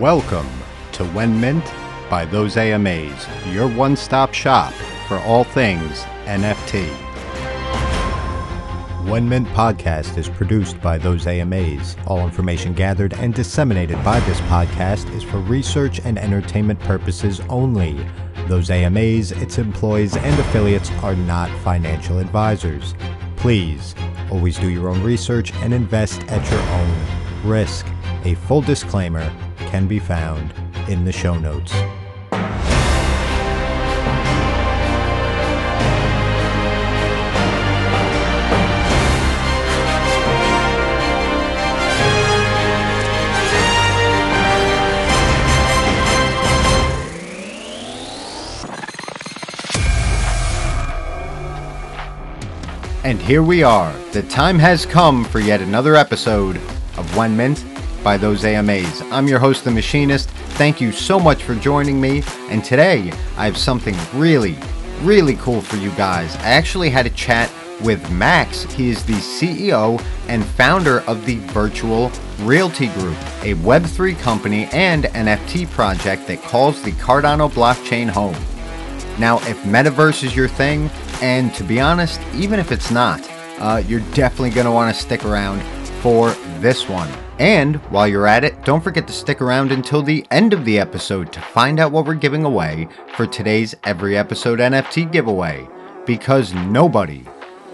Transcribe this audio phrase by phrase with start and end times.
[0.00, 0.48] Welcome
[0.92, 1.62] to WenMint
[2.08, 4.72] by Those AMAs, your one stop shop
[5.06, 6.88] for all things NFT.
[9.04, 11.98] WenMint podcast is produced by Those AMAs.
[12.06, 18.02] All information gathered and disseminated by this podcast is for research and entertainment purposes only.
[18.46, 22.94] Those AMAs, its employees, and affiliates are not financial advisors.
[23.36, 23.94] Please
[24.30, 27.86] always do your own research and invest at your own risk.
[28.24, 29.30] A full disclaimer
[29.70, 30.52] can be found
[30.88, 31.72] in the show notes.
[53.02, 53.92] And here we are.
[54.12, 57.69] The time has come for yet another episode of WenMint
[58.02, 59.02] by Those AMAs.
[59.10, 60.30] I'm your host, The Machinist.
[60.58, 62.22] Thank you so much for joining me.
[62.48, 64.56] And today, I have something really,
[65.02, 66.34] really cool for you guys.
[66.36, 67.50] I actually had a chat
[67.82, 68.64] with Max.
[68.64, 75.04] He is the CEO and founder of the Virtual Realty Group, a Web3 company and
[75.04, 78.36] NFT project that calls the Cardano blockchain home.
[79.18, 83.20] Now, if metaverse is your thing, and to be honest, even if it's not,
[83.58, 85.60] uh, you're definitely going to want to stick around
[86.00, 86.30] for
[86.60, 87.10] this one.
[87.40, 90.78] And while you're at it, don't forget to stick around until the end of the
[90.78, 95.66] episode to find out what we're giving away for today's Every Episode NFT giveaway.
[96.04, 97.24] Because nobody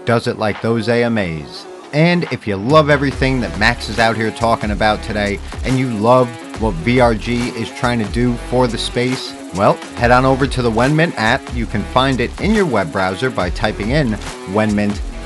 [0.05, 1.65] does it like those AMAs.
[1.91, 5.89] And if you love everything that Max is out here talking about today, and you
[5.89, 6.29] love
[6.61, 10.71] what VRG is trying to do for the space, well, head on over to the
[10.71, 11.41] WenMint app.
[11.53, 14.13] You can find it in your web browser by typing in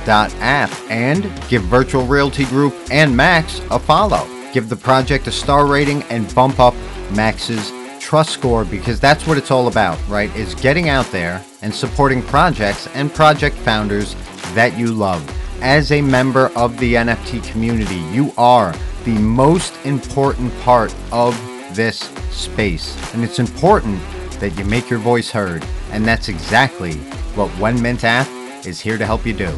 [0.02, 4.28] WenMint.app and give Virtual Realty Group and Max a follow.
[4.54, 6.74] Give the project a star rating and bump up
[7.12, 10.36] Max's trust score because that's what it's all about, right?
[10.36, 14.16] Is getting out there and supporting projects and project founders
[14.54, 15.24] that you love.
[15.62, 18.74] As a member of the NFT community, you are
[19.06, 21.40] the most important part of
[21.76, 22.00] this
[22.32, 22.98] space.
[23.14, 24.02] And it's important
[24.40, 25.64] that you make your voice heard.
[25.92, 26.96] And that's exactly
[27.36, 28.28] what WenMint app
[28.66, 29.58] is here to help you do.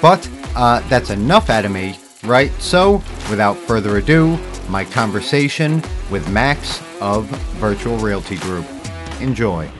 [0.00, 2.50] But uh, that's enough out of me, right?
[2.60, 4.38] So, without further ado,
[4.68, 7.26] my conversation with Max of
[7.58, 8.66] Virtual Realty Group.
[9.20, 9.70] Enjoy.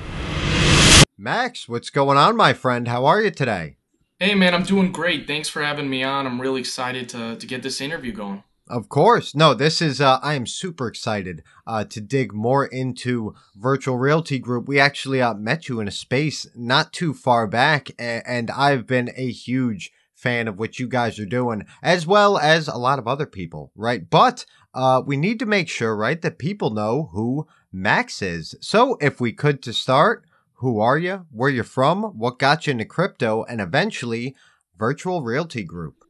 [1.17, 2.89] Max, what's going on, my friend?
[2.89, 3.77] How are you today?
[4.19, 5.27] Hey, man, I'm doing great.
[5.27, 6.27] Thanks for having me on.
[6.27, 8.43] I'm really excited to, to get this interview going.
[8.69, 9.35] Of course.
[9.35, 14.39] No, this is, uh, I am super excited uh, to dig more into Virtual Realty
[14.39, 14.69] Group.
[14.69, 19.11] We actually uh, met you in a space not too far back, and I've been
[19.17, 23.09] a huge fan of what you guys are doing, as well as a lot of
[23.09, 24.09] other people, right?
[24.09, 24.45] But
[24.75, 28.55] uh, we need to make sure, right, that people know who Max is.
[28.61, 31.27] So if we could to start, who are you?
[31.31, 32.03] Where you from?
[32.03, 33.45] What got you into crypto?
[33.45, 34.37] And eventually,
[34.79, 36.05] Virtual Realty Group.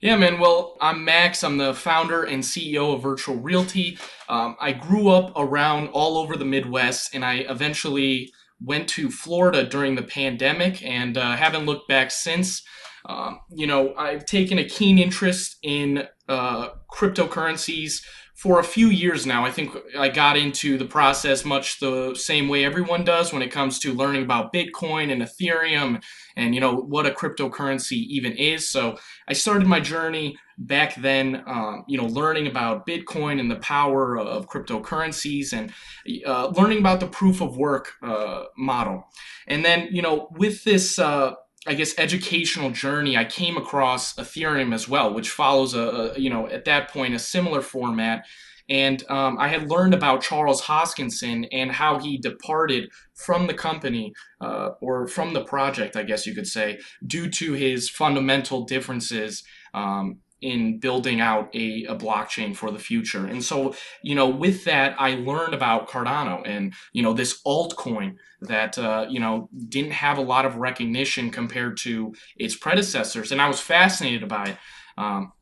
[0.00, 0.38] Yeah, man.
[0.38, 1.42] Well, I'm Max.
[1.42, 3.98] I'm the founder and CEO of Virtual Realty.
[4.28, 8.30] Um, I grew up around all over the Midwest, and I eventually
[8.60, 12.62] went to Florida during the pandemic and uh, haven't looked back since.
[13.06, 18.02] Um, you know, I've taken a keen interest in uh, cryptocurrencies
[18.34, 19.44] for a few years now.
[19.44, 23.52] I think I got into the process much the same way everyone does when it
[23.52, 26.02] comes to learning about Bitcoin and Ethereum
[26.36, 28.68] and you know what a cryptocurrency even is.
[28.68, 28.98] So
[29.28, 34.18] I started my journey back then, um, you know, learning about Bitcoin and the power
[34.18, 35.72] of cryptocurrencies and
[36.26, 39.04] uh, learning about the proof of work uh, model.
[39.46, 40.98] And then you know with this.
[40.98, 41.34] Uh,
[41.66, 46.30] I guess educational journey, I came across Ethereum as well, which follows a, a you
[46.30, 48.26] know at that point a similar format.
[48.70, 54.14] And um, I had learned about Charles Hoskinson and how he departed from the company
[54.40, 59.44] uh, or from the project, I guess you could say, due to his fundamental differences
[59.74, 63.26] um, in building out a, a blockchain for the future.
[63.26, 68.16] And so, you know, with that, I learned about Cardano and, you know, this altcoin
[68.42, 73.32] that, uh, you know, didn't have a lot of recognition compared to its predecessors.
[73.32, 74.58] And I was fascinated by it.
[74.98, 75.32] Um,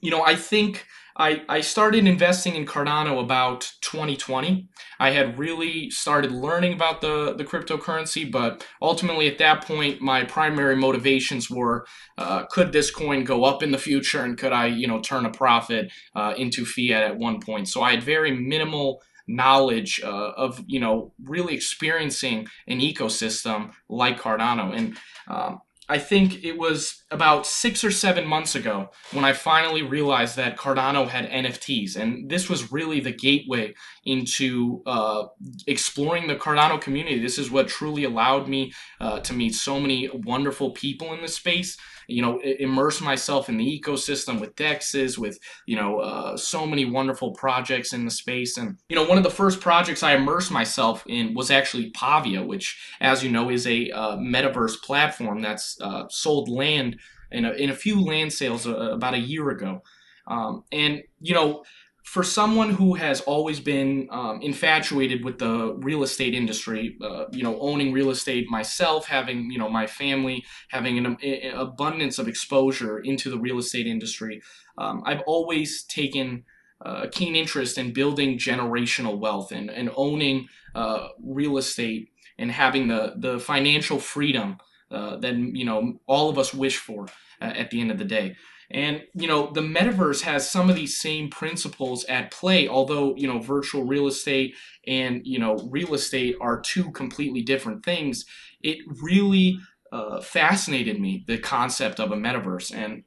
[0.00, 4.68] you know, I think I, I started investing in Cardano about 2020.
[4.98, 10.24] I had really started learning about the, the cryptocurrency, but ultimately at that point, my
[10.24, 11.86] primary motivations were
[12.18, 15.24] uh, could this coin go up in the future and could I, you know, turn
[15.24, 17.68] a profit uh, into fiat at one point?
[17.68, 24.20] So I had very minimal knowledge uh, of you know really experiencing an ecosystem like
[24.20, 29.34] Cardano and um, I think it was about six or seven months ago when I
[29.34, 31.96] finally realized that Cardano had NFTs.
[31.96, 35.24] And this was really the gateway into uh,
[35.66, 37.20] exploring the Cardano community.
[37.20, 41.28] This is what truly allowed me uh, to meet so many wonderful people in the
[41.28, 46.66] space you know, immerse myself in the ecosystem with Dexes, with, you know, uh, so
[46.66, 48.56] many wonderful projects in the space.
[48.58, 52.42] And, you know, one of the first projects I immersed myself in was actually Pavia,
[52.42, 56.98] which, as you know, is a uh, metaverse platform that's uh, sold land
[57.30, 59.82] in a, in a few land sales uh, about a year ago.
[60.26, 61.64] Um, and, you know,
[62.04, 67.42] for someone who has always been um, infatuated with the real estate industry, uh, you
[67.42, 72.28] know, owning real estate myself, having you know my family, having an, an abundance of
[72.28, 74.42] exposure into the real estate industry,
[74.78, 76.44] um, I've always taken
[76.80, 82.88] a keen interest in building generational wealth and, and owning uh, real estate and having
[82.88, 84.58] the the financial freedom
[84.90, 87.06] uh, that you know all of us wish for
[87.40, 88.36] uh, at the end of the day.
[88.70, 93.26] And, you know, the metaverse has some of these same principles at play, although, you
[93.26, 94.54] know, virtual real estate
[94.86, 98.24] and, you know, real estate are two completely different things.
[98.62, 99.58] It really
[99.92, 102.74] uh, fascinated me, the concept of a metaverse.
[102.74, 103.04] And,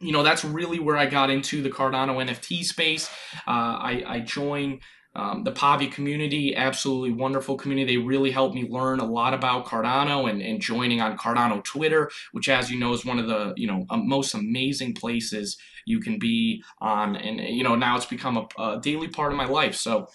[0.00, 3.08] you know, that's really where I got into the Cardano NFT space.
[3.46, 4.80] Uh, I, I joined
[5.14, 7.96] um, the Pavia community, absolutely wonderful community.
[7.96, 12.10] They really helped me learn a lot about Cardano and, and joining on Cardano Twitter,
[12.32, 16.18] which, as you know, is one of the you know most amazing places you can
[16.18, 17.16] be on.
[17.16, 19.74] And you know now it's become a, a daily part of my life.
[19.74, 20.08] So,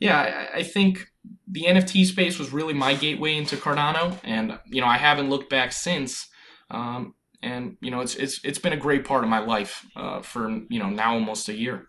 [0.00, 1.06] yeah, I, I think
[1.46, 5.50] the NFT space was really my gateway into Cardano, and you know I haven't looked
[5.50, 6.26] back since.
[6.70, 10.22] Um, and you know it's it's it's been a great part of my life uh,
[10.22, 11.88] for you know now almost a year.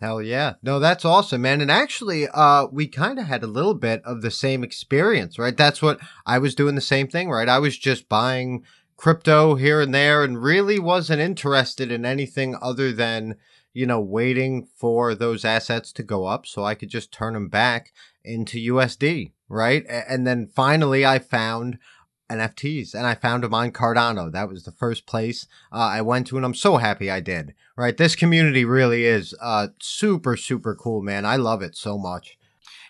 [0.00, 0.54] Hell yeah.
[0.62, 1.60] No, that's awesome, man.
[1.60, 5.56] And actually, uh, we kind of had a little bit of the same experience, right?
[5.56, 7.48] That's what I was doing the same thing, right?
[7.48, 8.64] I was just buying
[8.96, 13.36] crypto here and there and really wasn't interested in anything other than,
[13.72, 17.48] you know, waiting for those assets to go up so I could just turn them
[17.48, 17.92] back
[18.24, 19.84] into USD, right?
[19.88, 21.78] And then finally I found
[22.30, 24.30] NFTs and I found them on Cardano.
[24.30, 27.54] That was the first place uh, I went to, and I'm so happy I did.
[27.76, 31.26] Right, this community really is uh, super super cool, man.
[31.26, 32.38] I love it so much.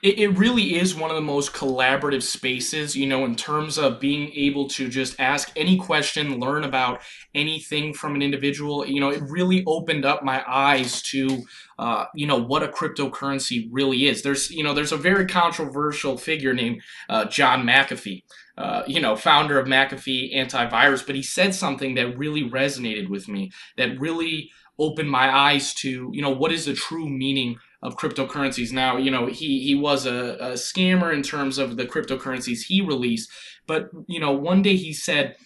[0.02, 3.98] It, it really is one of the most collaborative spaces, you know, in terms of
[3.98, 7.00] being able to just ask any question, learn about
[7.34, 8.86] anything from an individual.
[8.86, 11.44] You know, it really opened up my eyes to,
[11.78, 14.20] uh, you know, what a cryptocurrency really is.
[14.20, 18.25] There's, you know, there's a very controversial figure named uh, John McAfee.
[18.56, 23.26] Uh, you know, founder of McAfee Antivirus, but he said something that really resonated with
[23.26, 27.97] me, that really opened my eyes to, you know, what is the true meaning of
[27.97, 28.73] cryptocurrencies.
[28.73, 32.81] Now, you know, he he was a, a scammer in terms of the cryptocurrencies he
[32.81, 33.31] released,
[33.67, 35.37] but you know, one day he said,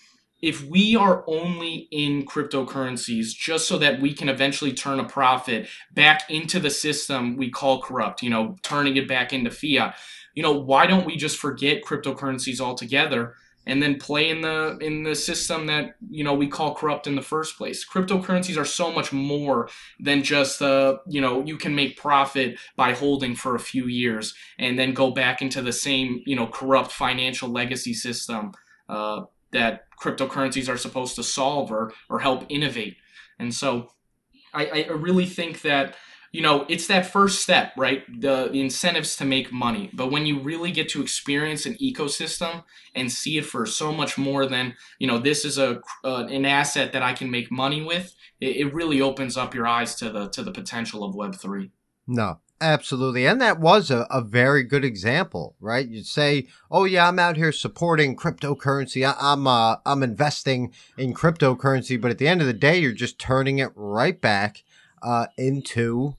[0.40, 5.68] if we are only in cryptocurrencies just so that we can eventually turn a profit
[5.92, 9.96] back into the system we call corrupt, you know, turning it back into fiat,
[10.34, 13.34] you know, why don't we just forget cryptocurrencies altogether
[13.68, 17.14] and then play in the in the system that you know we call corrupt in
[17.14, 17.86] the first place.
[17.86, 19.68] Cryptocurrencies are so much more
[20.00, 24.34] than just uh, you know you can make profit by holding for a few years
[24.58, 28.52] and then go back into the same you know corrupt financial legacy system
[28.88, 29.20] uh,
[29.52, 32.96] that cryptocurrencies are supposed to solve or or help innovate.
[33.38, 33.92] And so
[34.54, 35.94] I, I really think that
[36.32, 38.04] you know, it's that first step, right?
[38.20, 39.90] The, the incentives to make money.
[39.92, 42.64] But when you really get to experience an ecosystem
[42.94, 46.44] and see it for so much more than, you know, this is a uh, an
[46.44, 50.10] asset that I can make money with, it, it really opens up your eyes to
[50.10, 51.70] the to the potential of Web three.
[52.06, 53.24] No, Absolutely.
[53.24, 55.86] And that was a, a very good example, right?
[55.86, 59.06] You'd say, oh yeah, I'm out here supporting cryptocurrency.
[59.06, 62.00] I, am uh, I'm investing in cryptocurrency.
[62.00, 64.64] But at the end of the day, you're just turning it right back
[65.02, 66.16] uh, into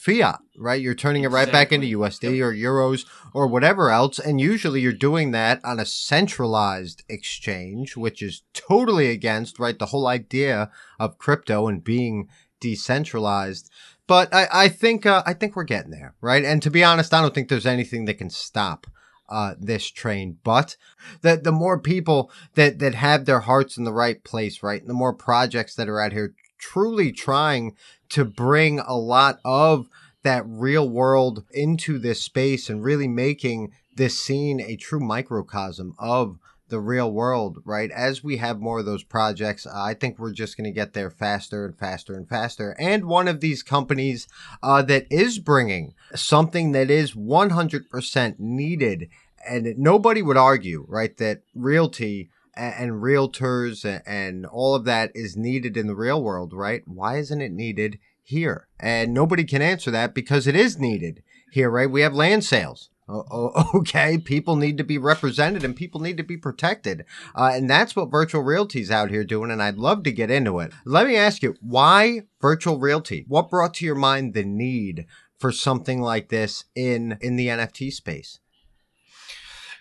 [0.00, 0.80] fiat, right?
[0.80, 2.42] You're turning it right back into USD yep.
[2.42, 3.04] or euros
[3.34, 4.18] or whatever else.
[4.18, 9.86] And usually you're doing that on a centralized exchange, which is totally against, right, the
[9.86, 12.28] whole idea of crypto and being
[12.60, 13.70] decentralized.
[14.06, 16.44] But I, I think uh, I think we're getting there, right?
[16.44, 18.86] And to be honest, I don't think there's anything that can stop
[19.28, 20.38] uh, this train.
[20.42, 20.76] But
[21.20, 24.88] the the more people that that have their hearts in the right place, right, and
[24.88, 27.76] the more projects that are out here truly trying
[28.10, 29.88] to bring a lot of
[30.22, 36.38] that real world into this space and really making this scene a true microcosm of
[36.70, 37.90] the real world, right?
[37.90, 40.92] As we have more of those projects, uh, I think we're just going to get
[40.92, 42.76] there faster and faster and faster.
[42.78, 44.28] And one of these companies
[44.62, 49.08] uh, that is bringing something that is 100% needed,
[49.48, 55.76] and nobody would argue, right, that realty and, realtors and, all of that is needed
[55.76, 56.82] in the real world, right?
[56.86, 58.68] Why isn't it needed here?
[58.78, 61.90] And nobody can answer that because it is needed here, right?
[61.90, 62.90] We have land sales.
[63.74, 67.04] okay, people need to be represented and people need to be protected.
[67.34, 69.50] Uh, and that's what virtual realty's out here doing.
[69.50, 70.72] And I'd love to get into it.
[70.84, 73.24] Let me ask you, why virtual realty?
[73.26, 75.06] What brought to your mind the need
[75.38, 78.38] for something like this in, in the NFT space?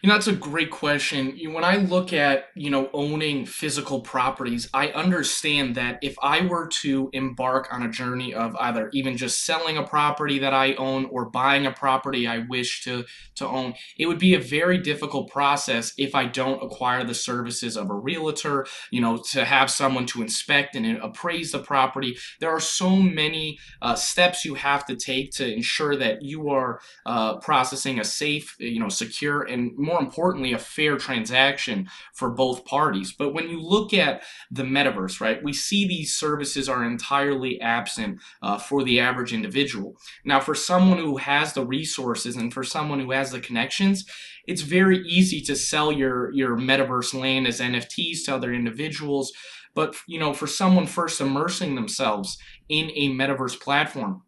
[0.01, 1.38] You know, that's a great question.
[1.51, 6.68] When I look at, you know, owning physical properties, I understand that if I were
[6.82, 11.06] to embark on a journey of either even just selling a property that I own
[11.06, 13.03] or buying a property I wish to
[13.36, 17.75] to own, it would be a very difficult process if I don't acquire the services
[17.75, 22.18] of a realtor, you know, to have someone to inspect and appraise the property.
[22.39, 26.79] There are so many uh, steps you have to take to ensure that you are
[27.06, 32.65] uh, processing a safe, you know, secure and more importantly, a fair transaction for both
[32.65, 33.13] parties.
[33.13, 38.19] But when you look at the metaverse, right, we see these services are entirely absent
[38.41, 39.96] uh, for the average individual.
[40.25, 44.05] Now, for someone who has the resources and for someone who has the connections,
[44.46, 49.31] it's very easy to sell your your metaverse land as NFTs to other individuals.
[49.75, 54.24] But you know, for someone first immersing themselves in a metaverse platform,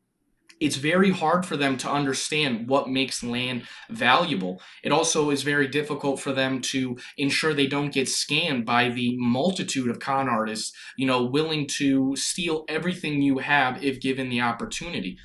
[0.62, 4.62] it's very hard for them to understand what makes land valuable.
[4.84, 9.18] It also is very difficult for them to ensure they don't get scammed by the
[9.18, 14.42] multitude of con artists, you know, willing to steal everything you have if given the
[14.42, 15.18] opportunity.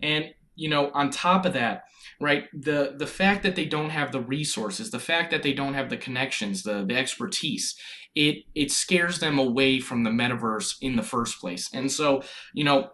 [0.00, 1.82] And, you know, on top of that,
[2.20, 5.74] right, the the fact that they don't have the resources, the fact that they don't
[5.74, 7.74] have the connections, the the expertise,
[8.14, 11.68] it it scares them away from the metaverse in the first place.
[11.74, 12.22] And so,
[12.52, 12.90] you know,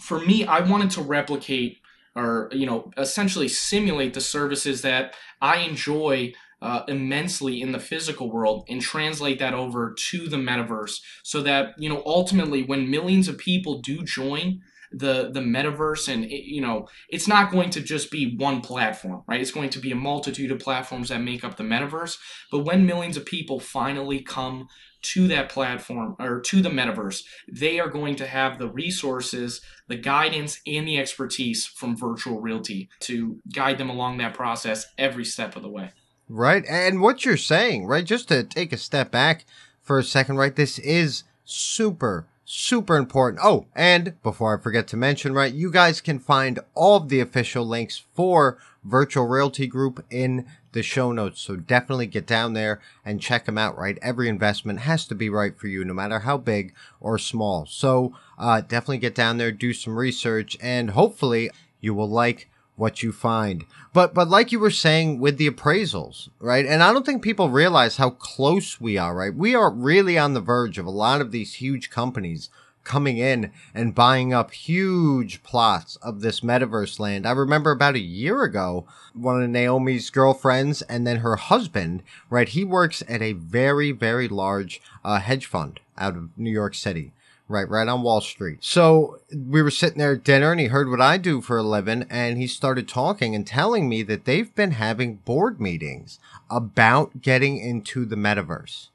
[0.00, 1.78] for me, I wanted to replicate
[2.16, 6.32] or you know essentially simulate the services that I enjoy
[6.62, 11.74] uh, immensely in the physical world and translate that over to the metaverse so that
[11.78, 14.62] you know ultimately when millions of people do join
[14.96, 19.22] the the metaverse and it, you know it's not going to just be one platform
[19.26, 22.16] right it's going to be a multitude of platforms that make up the metaverse
[22.50, 24.68] but when millions of people finally come
[25.04, 29.96] to that platform or to the metaverse, they are going to have the resources, the
[29.96, 35.56] guidance, and the expertise from virtual realty to guide them along that process every step
[35.56, 35.90] of the way.
[36.26, 36.64] Right.
[36.66, 39.44] And what you're saying, right, just to take a step back
[39.82, 43.42] for a second, right, this is super super important.
[43.42, 47.20] Oh, and before I forget to mention, right, you guys can find all of the
[47.20, 51.40] official links for Virtual Realty Group in the show notes.
[51.40, 53.98] So definitely get down there and check them out, right?
[54.02, 57.64] Every investment has to be right for you, no matter how big or small.
[57.66, 63.02] So uh, definitely get down there, do some research, and hopefully you will like what
[63.02, 63.64] you find.
[63.92, 66.66] But but like you were saying with the appraisals, right?
[66.66, 69.34] And I don't think people realize how close we are, right?
[69.34, 72.50] We are really on the verge of a lot of these huge companies
[72.84, 77.26] coming in and buying up huge plots of this metaverse land.
[77.26, 82.48] I remember about a year ago, one of Naomi's girlfriends and then her husband, right?
[82.48, 87.12] He works at a very, very large uh, hedge fund out of New York City.
[87.46, 88.64] Right, right on Wall Street.
[88.64, 91.62] So we were sitting there at dinner and he heard what I do for a
[91.62, 97.20] living and he started talking and telling me that they've been having board meetings about
[97.20, 98.88] getting into the metaverse.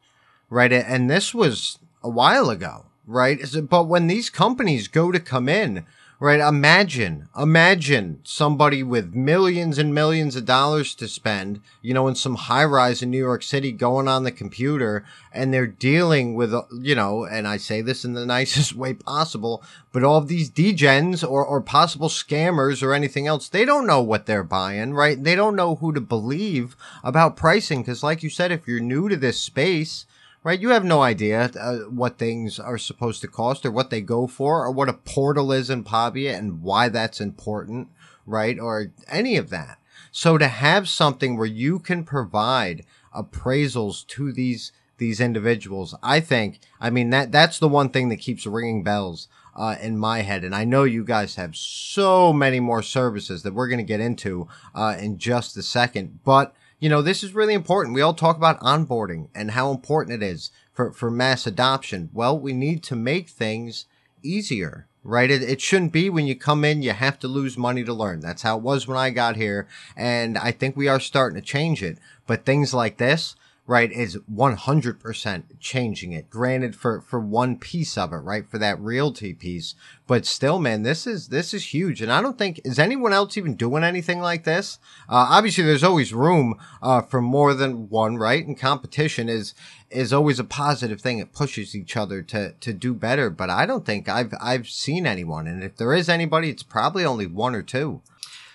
[0.50, 0.74] Right.
[0.74, 3.44] And this was a while ago right?
[3.68, 5.86] But when these companies go to come in,
[6.22, 6.42] right?
[6.42, 12.36] Imagine, imagine somebody with millions and millions of dollars to spend, you know, in some
[12.36, 16.64] high rise in New York City going on the computer and they're dealing with, uh,
[16.74, 20.52] you know, and I say this in the nicest way possible, but all of these
[20.52, 25.24] degens or, or possible scammers or anything else, they don't know what they're buying, right?
[25.24, 27.82] They don't know who to believe about pricing.
[27.86, 30.06] Cause like you said, if you're new to this space,
[30.44, 30.60] right?
[30.60, 34.28] You have no idea uh, what things are supposed to cost or what they go
[34.28, 37.90] for or what a portal is in Pavia and why that's important,
[38.26, 38.60] right?
[38.60, 39.80] Or any of that.
[40.12, 46.60] So to have something where you can provide appraisals to these these individuals, I think,
[46.82, 50.44] I mean that that's the one thing that keeps ringing bells uh, in my head,
[50.44, 54.02] and I know you guys have so many more services that we're going to get
[54.02, 57.94] into uh, in just a second, but you know, this is really important.
[57.94, 62.10] We all talk about onboarding and how important it is for, for mass adoption.
[62.14, 63.86] Well, we need to make things
[64.24, 65.30] easier, right?
[65.30, 68.22] It, it shouldn't be when you come in, you have to lose money to learn.
[68.22, 69.68] That's how it was when I got here.
[69.98, 71.98] And I think we are starting to change it.
[72.26, 73.36] But things like this,
[73.70, 76.28] right, is 100% changing it.
[76.32, 79.76] Granted for, for one piece of it, right, for that realty piece,
[80.08, 82.02] but still, man, this is, this is huge.
[82.02, 84.80] And I don't think, is anyone else even doing anything like this?
[85.08, 88.46] Uh, obviously there's always room, uh, for more than one, right?
[88.46, 89.54] And competition is,
[89.92, 91.20] is always a positive thing.
[91.20, 93.30] It pushes each other to, to do better.
[93.30, 95.46] But I don't think I've, I've seen anyone.
[95.46, 98.02] And if there is anybody, it's probably only one or two.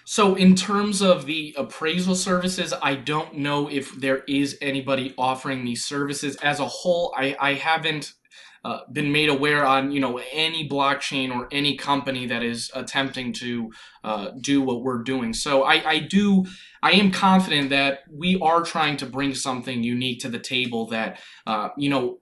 [0.05, 5.65] So, in terms of the appraisal services, I don't know if there is anybody offering
[5.65, 6.37] these services.
[6.37, 8.13] As a whole, I, I haven't
[8.65, 13.33] uh, been made aware on you know any blockchain or any company that is attempting
[13.35, 13.71] to
[14.03, 15.35] uh, do what we're doing.
[15.35, 16.47] So I, I do
[16.83, 21.21] I am confident that we are trying to bring something unique to the table that
[21.47, 22.21] uh, you know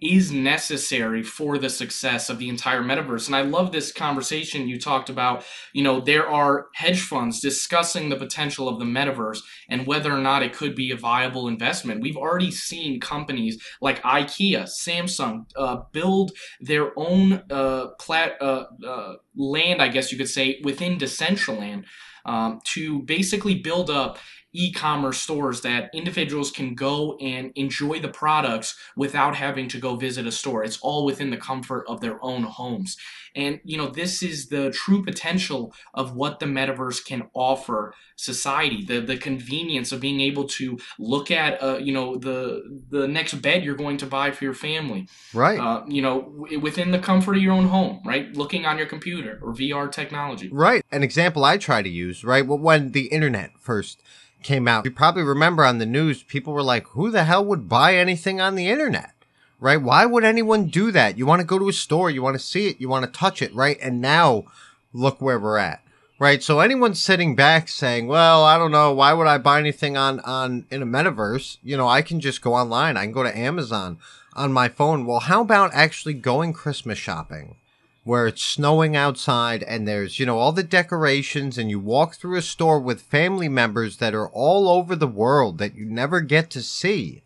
[0.00, 3.26] is necessary for the success of the entire metaverse.
[3.26, 5.44] And I love this conversation you talked about.
[5.72, 10.18] You know, there are hedge funds discussing the potential of the metaverse and whether or
[10.18, 12.00] not it could be a viable investment.
[12.00, 19.14] We've already seen companies like IKEA, Samsung uh, build their own uh, plat, uh, uh
[19.34, 21.84] land, I guess you could say, within Decentraland.
[22.24, 24.16] Um, to basically build up
[24.52, 30.26] e-commerce stores that individuals can go and enjoy the products without having to go visit
[30.26, 30.62] a store.
[30.62, 32.96] It's all within the comfort of their own homes.
[33.34, 38.84] And you know, this is the true potential of what the metaverse can offer society.
[38.84, 43.34] The the convenience of being able to look at uh, you know, the the next
[43.34, 45.08] bed you're going to buy for your family.
[45.32, 45.58] Right.
[45.58, 48.32] Uh, you know, within the comfort of your own home, right?
[48.34, 50.50] Looking on your computer or VR technology.
[50.52, 50.84] Right.
[50.92, 52.46] An example I try to use, right?
[52.46, 54.02] When the internet first
[54.42, 54.84] came out.
[54.84, 58.40] You probably remember on the news, people were like, who the hell would buy anything
[58.40, 59.12] on the internet?
[59.60, 59.80] Right?
[59.80, 61.16] Why would anyone do that?
[61.16, 63.18] You want to go to a store, you want to see it, you want to
[63.18, 63.78] touch it, right?
[63.80, 64.44] And now
[64.92, 65.82] look where we're at.
[66.18, 66.42] Right?
[66.42, 70.20] So anyone sitting back saying, well, I don't know, why would I buy anything on
[70.20, 71.58] on in a metaverse?
[71.64, 72.96] You know, I can just go online.
[72.96, 73.98] I can go to Amazon
[74.34, 75.04] on my phone.
[75.04, 77.56] Well, how about actually going Christmas shopping?
[78.04, 82.36] Where it's snowing outside and there's, you know, all the decorations and you walk through
[82.36, 86.50] a store with family members that are all over the world that you never get
[86.50, 87.22] to see.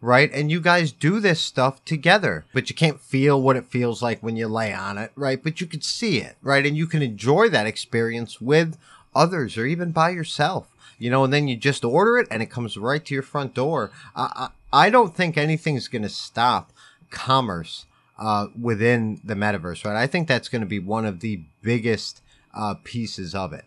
[0.00, 0.30] Right.
[0.34, 4.22] And you guys do this stuff together, but you can't feel what it feels like
[4.22, 5.12] when you lay on it.
[5.14, 5.42] Right.
[5.42, 6.36] But you can see it.
[6.42, 6.66] Right.
[6.66, 8.76] And you can enjoy that experience with
[9.14, 12.50] others or even by yourself, you know, and then you just order it and it
[12.50, 13.90] comes right to your front door.
[14.14, 16.70] I, I, I don't think anything's going to stop
[17.10, 17.86] commerce
[18.18, 20.00] uh, within the metaverse, right?
[20.00, 22.22] I think that's going to be one of the biggest
[22.54, 23.64] uh, pieces of it.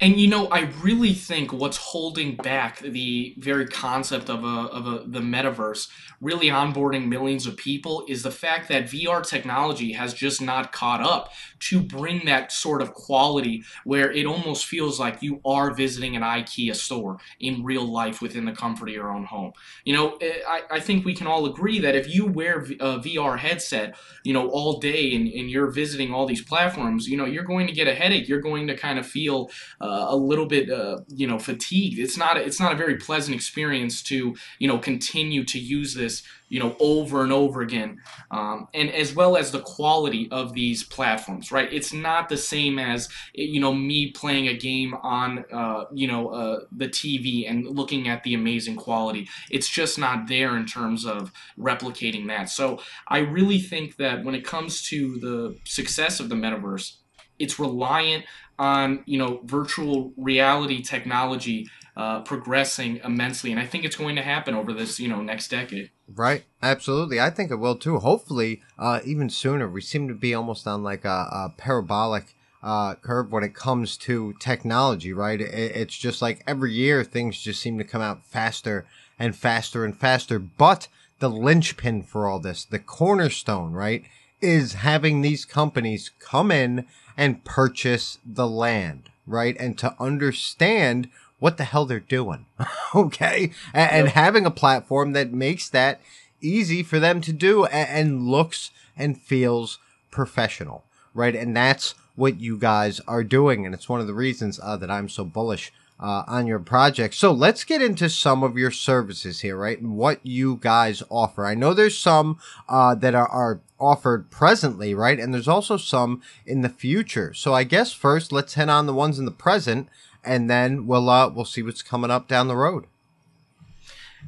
[0.00, 4.86] And you know, I really think what's holding back the very concept of a of
[4.86, 5.88] a the metaverse
[6.20, 11.00] really onboarding millions of people is the fact that VR technology has just not caught
[11.00, 16.16] up to bring that sort of quality where it almost feels like you are visiting
[16.16, 19.52] an IKEA store in real life within the comfort of your own home.
[19.84, 22.98] You know, eh, I, I think we can all agree that if you wear a
[22.98, 27.26] VR headset, you know, all day and, and you're visiting all these platforms, you know,
[27.26, 28.28] you're going to get a headache.
[28.28, 31.98] You're going to kind of feel uh, a little bit, uh, you know, fatigued.
[31.98, 36.22] It's not, it's not a very pleasant experience to, you know, continue to use this
[36.50, 40.84] you know over and over again um, and as well as the quality of these
[40.84, 41.72] platforms right?
[41.72, 46.28] It's not the same as you know me playing a game on uh, you know
[46.28, 49.28] uh, the tv and looking at the amazing quality.
[49.50, 52.50] It's just not there in terms of replicating that.
[52.50, 56.96] So i really think that when it comes to the success of the metaverse
[57.38, 58.24] it's reliant
[58.60, 64.22] on you know virtual reality technology uh, progressing immensely, and I think it's going to
[64.22, 65.90] happen over this you know next decade.
[66.14, 67.18] Right, absolutely.
[67.18, 67.98] I think it will too.
[67.98, 69.66] Hopefully, uh, even sooner.
[69.66, 73.96] We seem to be almost on like a, a parabolic uh, curve when it comes
[73.98, 75.14] to technology.
[75.14, 78.86] Right, it, it's just like every year things just seem to come out faster
[79.18, 80.38] and faster and faster.
[80.38, 84.04] But the linchpin for all this, the cornerstone, right,
[84.42, 91.56] is having these companies come in and purchase the land, right, and to understand what
[91.56, 92.46] the hell they're doing.
[92.94, 93.50] okay.
[93.74, 96.00] And, and, having a platform that makes that
[96.40, 99.78] easy for them to do and, and looks and feels
[100.10, 100.84] professional.
[101.12, 101.34] Right.
[101.34, 103.66] And that's what you guys are doing.
[103.66, 107.14] And it's one of the reasons uh, that I'm so bullish uh, on your project.
[107.14, 109.78] So let's get into some of your services here, right?
[109.78, 111.46] And what you guys offer.
[111.46, 115.20] I know there's some uh, that are, are offered presently, right?
[115.20, 117.34] And there's also some in the future.
[117.34, 119.88] So I guess first let's head on the ones in the present
[120.24, 122.86] and then we'll uh, we'll see what's coming up down the road.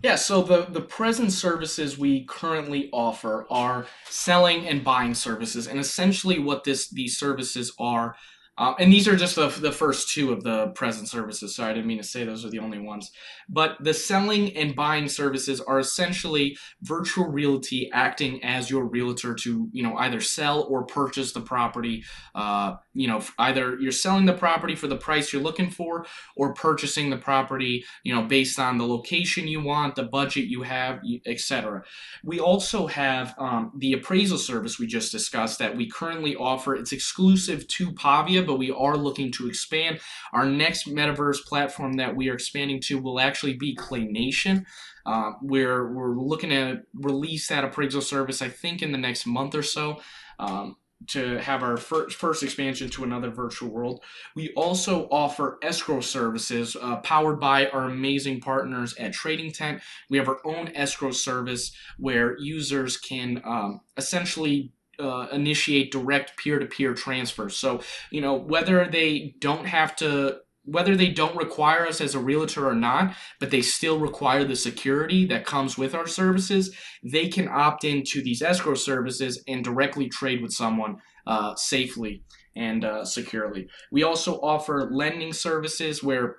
[0.02, 5.78] Yeah, so the, the present services we currently offer are selling and buying services, and
[5.78, 8.16] essentially what this these services are
[8.58, 11.56] Um, and these are just the, the first two of the present services.
[11.56, 13.10] So I didn't mean to say those are the only ones.
[13.48, 19.68] But the selling and buying services are essentially virtual realty acting as your realtor to,
[19.72, 22.04] you know, either sell or purchase the property.
[22.34, 26.04] Uh, you know, either you're selling the property for the price you're looking for
[26.36, 30.62] or purchasing the property, you know, based on the location you want, the budget you
[30.62, 31.82] have, etc.
[32.22, 36.74] We also have um, the appraisal service we just discussed that we currently offer.
[36.74, 40.00] It's exclusive to Pavia, but we are looking to expand.
[40.32, 44.64] Our next metaverse platform that we are expanding to will actually be Claynation.
[45.04, 49.54] Uh, we're we're looking to release that appraisal service, I think, in the next month
[49.54, 50.00] or so.
[50.38, 50.76] Um,
[51.08, 54.02] to have our first, first expansion to another virtual world.
[54.34, 59.82] We also offer escrow services uh, powered by our amazing partners at Trading Tent.
[60.08, 64.72] We have our own escrow service where users can um, essentially
[65.02, 67.56] uh, initiate direct peer-to-peer transfers.
[67.56, 72.20] So, you know, whether they don't have to whether they don't require us as a
[72.20, 77.26] realtor or not, but they still require the security that comes with our services, they
[77.28, 82.22] can opt into these escrow services and directly trade with someone uh, safely
[82.54, 83.66] and uh, securely.
[83.90, 86.36] We also offer lending services where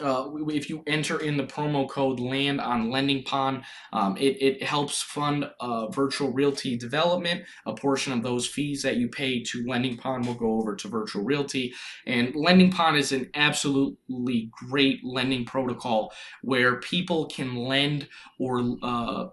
[0.00, 4.62] uh, if you enter in the promo code land on lending pond um, it, it
[4.62, 7.44] helps fund uh, virtual realty development.
[7.66, 10.88] A portion of those fees that you pay to lending pond will go over to
[10.88, 11.74] virtual realty.
[12.06, 18.08] And lending pond is an absolutely great lending protocol where people can lend
[18.38, 19.28] or uh,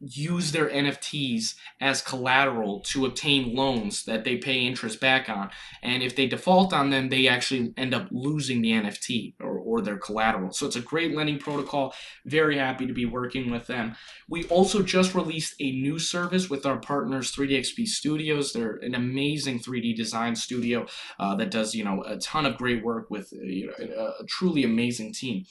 [0.00, 5.50] use their NFTs as collateral to obtain loans that they pay interest back on.
[5.82, 9.80] And if they default on them, they actually end up losing the NFT or, or
[9.80, 10.52] their collateral.
[10.52, 11.94] So it's a great lending protocol.
[12.26, 13.96] Very happy to be working with them.
[14.28, 18.52] We also just released a new service with our partners 3DXP Studios.
[18.52, 20.86] They're an amazing 3D design studio
[21.18, 24.26] uh, that does, you know, a ton of great work with you know, a, a
[24.26, 25.46] truly amazing team.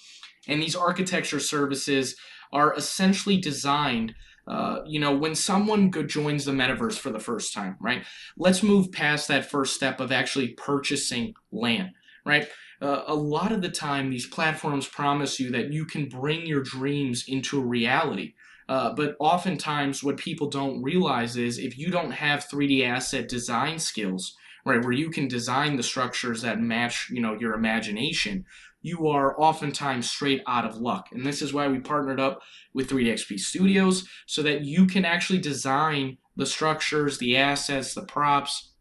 [0.47, 2.15] And these architecture services
[2.53, 4.13] are essentially designed
[4.47, 8.03] uh, you know, when someone joins the metaverse for the first time, right?
[8.37, 11.91] Let's move past that first step of actually purchasing land,
[12.25, 12.47] right?
[12.81, 16.61] Uh, a lot of the time, these platforms promise you that you can bring your
[16.61, 18.33] dreams into reality.
[18.67, 23.79] Uh, but oftentimes, what people don't realize is if you don't have 3D asset design
[23.79, 28.45] skills, right, where you can design the structures that match, you know, your imagination,
[28.81, 31.07] you are oftentimes straight out of luck.
[31.11, 32.41] And this is why we partnered up
[32.75, 38.73] with 3DXP Studios so that you can actually design the structures, the assets, the props,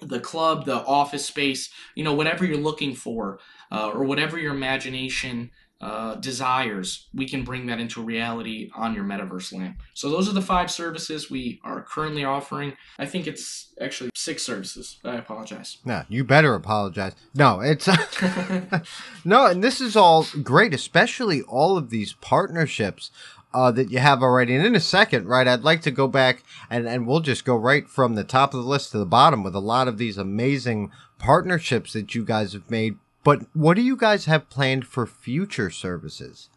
[0.00, 3.40] the club, the office space, you know, whatever you're looking for,
[3.72, 9.04] uh, or whatever your imagination uh, desires, we can bring that into reality on your
[9.04, 9.74] metaverse land.
[9.92, 12.74] So those are the five services we are currently offering.
[12.98, 14.98] I think it's actually six services.
[15.04, 15.78] I apologize.
[15.84, 17.14] No, you better apologize.
[17.34, 17.86] No, it's
[19.24, 23.10] no, and this is all great, especially all of these partnerships.
[23.52, 24.56] Uh, that you have already.
[24.56, 27.54] And in a second, right, I'd like to go back and, and we'll just go
[27.54, 30.18] right from the top of the list to the bottom with a lot of these
[30.18, 35.06] amazing partnerships that you guys have made but what do you guys have planned for
[35.06, 36.50] future services?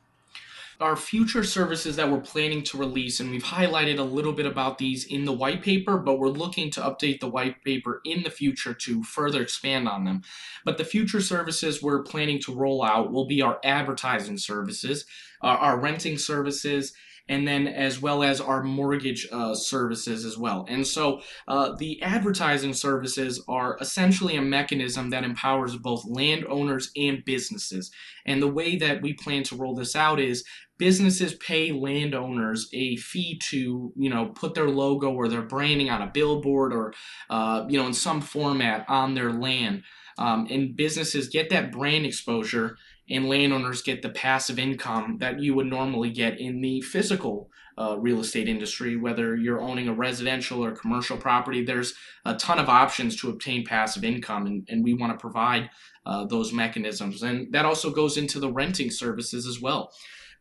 [0.80, 4.78] Our future services that we're planning to release, and we've highlighted a little bit about
[4.78, 8.30] these in the white paper, but we're looking to update the white paper in the
[8.30, 10.22] future to further expand on them.
[10.66, 15.06] But the future services we're planning to roll out will be our advertising services,
[15.42, 16.94] uh, our renting services,
[17.30, 20.66] and then as well as our mortgage uh, services as well.
[20.70, 27.24] And so uh, the advertising services are essentially a mechanism that empowers both landowners and
[27.26, 27.92] businesses.
[28.26, 30.44] And the way that we plan to roll this out is
[30.78, 36.02] businesses pay landowners a fee to you know put their logo or their branding on
[36.02, 36.94] a billboard or
[37.30, 39.84] uh, you know in some format on their land
[40.18, 42.78] um, and businesses get that brand exposure
[43.10, 47.96] and landowners get the passive income that you would normally get in the physical uh,
[48.00, 51.63] real estate industry, whether you're owning a residential or commercial property.
[51.63, 51.93] There's
[52.26, 55.70] a ton of options to obtain passive income, and, and we want to provide
[56.06, 57.22] uh, those mechanisms.
[57.22, 59.91] And that also goes into the renting services as well.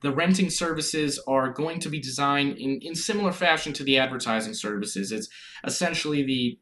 [0.03, 4.55] The renting services are going to be designed in, in similar fashion to the advertising
[4.55, 5.13] services.
[5.13, 5.29] It's
[5.65, 6.59] essentially the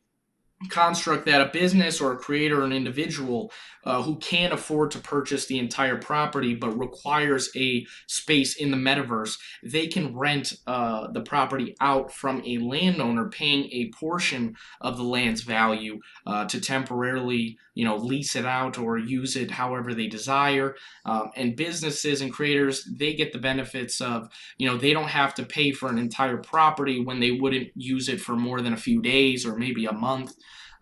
[0.71, 3.53] construct that a business or a creator or an individual
[3.85, 8.77] uh, who can't afford to purchase the entire property but requires a space in the
[8.77, 14.97] metaverse they can rent uh, the property out from a landowner paying a portion of
[14.97, 19.95] the land's value uh, to temporarily you know lease it out or use it however
[19.95, 20.77] they desire.
[21.05, 25.35] Um, and businesses and creators they get the benefits of you know they don't have
[25.35, 28.79] to pay for an entire property when they wouldn't use it for more than a
[28.79, 30.35] few days or maybe a month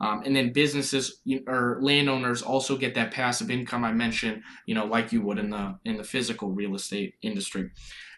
[0.03, 4.85] Um, and then businesses or landowners also get that passive income I mentioned, you know,
[4.85, 7.71] like you would in the in the physical real estate industry.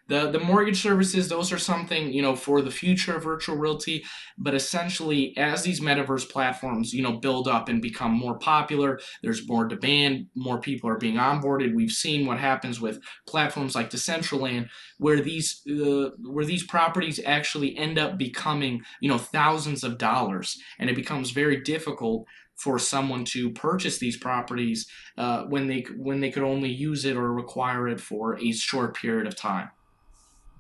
[0.07, 4.05] The the mortgage services, those are something, you know, for the future of virtual realty.
[4.37, 9.49] But essentially, as these metaverse platforms, you know, build up and become more popular, there's
[9.49, 11.75] more demand, more people are being onboarded.
[11.75, 17.77] We've seen what happens with platforms like Decentraland, where these uh, where these properties actually
[17.77, 23.25] end up becoming, you know, thousands of dollars, and it becomes very difficult for someone
[23.25, 24.87] to purchase these properties
[25.19, 28.95] uh, when they when they could only use it or require it for a short
[28.95, 29.71] period of time.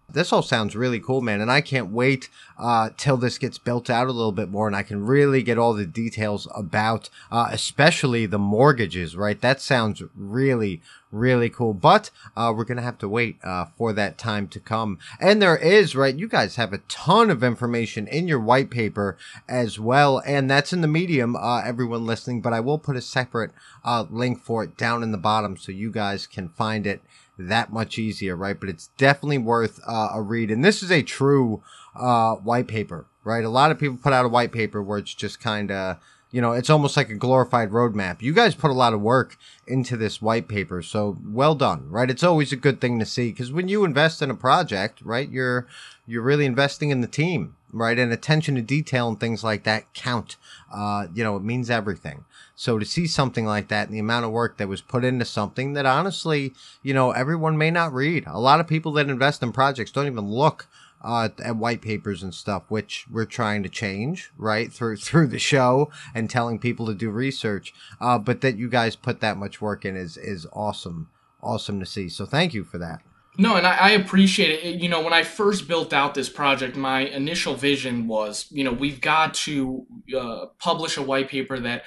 [0.08, 3.90] This all sounds really cool, man, and I can't wait uh, till this gets built
[3.90, 7.48] out a little bit more, and I can really get all the details about, uh,
[7.50, 9.16] especially the mortgages.
[9.16, 9.40] Right?
[9.40, 11.74] That sounds really, really cool.
[11.74, 14.98] But uh, we're gonna have to wait uh, for that time to come.
[15.18, 16.14] And there is, right?
[16.14, 19.16] You guys have a ton of information in your white paper
[19.48, 21.34] as well, and that's in the medium.
[21.34, 23.50] Uh, everyone listening, but I will put a separate
[23.84, 27.00] uh, link for it down in the bottom so you guys can find it
[27.38, 28.58] that much easier, right?
[28.58, 30.50] But it's definitely worth uh, a read.
[30.50, 31.62] And this is a true
[31.94, 33.44] uh, white paper, right?
[33.44, 35.98] A lot of people put out a white paper where it's just kind of,
[36.30, 38.20] you know, it's almost like a glorified roadmap.
[38.20, 42.10] You guys put a lot of work into this white paper, so well done, right?
[42.10, 45.28] It's always a good thing to see because when you invest in a project, right,
[45.28, 45.68] you're
[46.06, 47.98] you're really investing in the team, right?
[47.98, 50.36] And attention to detail and things like that count.
[50.74, 52.24] Uh, you know, it means everything.
[52.56, 55.24] So to see something like that and the amount of work that was put into
[55.24, 58.24] something that honestly, you know, everyone may not read.
[58.26, 60.68] A lot of people that invest in projects don't even look
[61.04, 65.38] uh, at white papers and stuff, which we're trying to change, right, through through the
[65.38, 67.74] show and telling people to do research.
[68.00, 71.08] Uh, but that you guys put that much work in is is awesome,
[71.42, 72.08] awesome to see.
[72.08, 73.02] So thank you for that.
[73.36, 74.80] No, and I, I, appreciate it.
[74.80, 78.72] You know, when I first built out this project, my initial vision was, you know,
[78.72, 79.84] we've got to
[80.16, 81.82] uh, publish a white paper that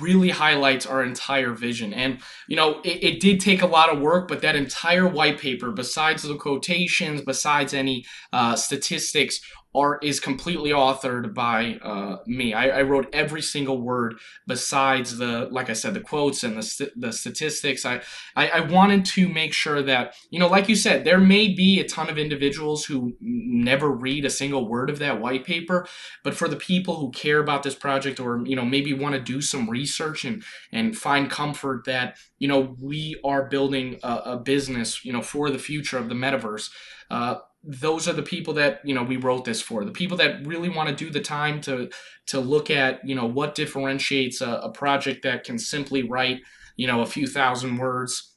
[0.00, 1.92] really highlights our entire vision.
[1.92, 5.38] And, you know, it, it, did take a lot of work, but that entire white
[5.38, 9.40] paper, besides the quotations, besides any uh, statistics,
[9.74, 12.52] art is completely authored by uh, me.
[12.52, 16.62] I, I, wrote every single word besides the, like I said, the quotes and the,
[16.62, 17.86] st- the statistics.
[17.86, 18.00] I,
[18.34, 21.78] I, I, wanted to make sure that, you know, like you said, there may be
[21.78, 25.86] a ton of individuals who never read a single word of that white paper,
[26.24, 29.20] but for the people who care about this project or, you know, maybe want to
[29.20, 29.79] do some research
[30.24, 35.22] and, and find comfort that, you know, we are building a, a business, you know,
[35.22, 36.70] for the future of the metaverse.
[37.10, 40.46] Uh, those are the people that you know we wrote this for the people that
[40.46, 41.90] really want to do the time to
[42.26, 46.40] to look at you know what differentiates a, a, project that can simply write
[46.76, 48.29] you know a few thousand words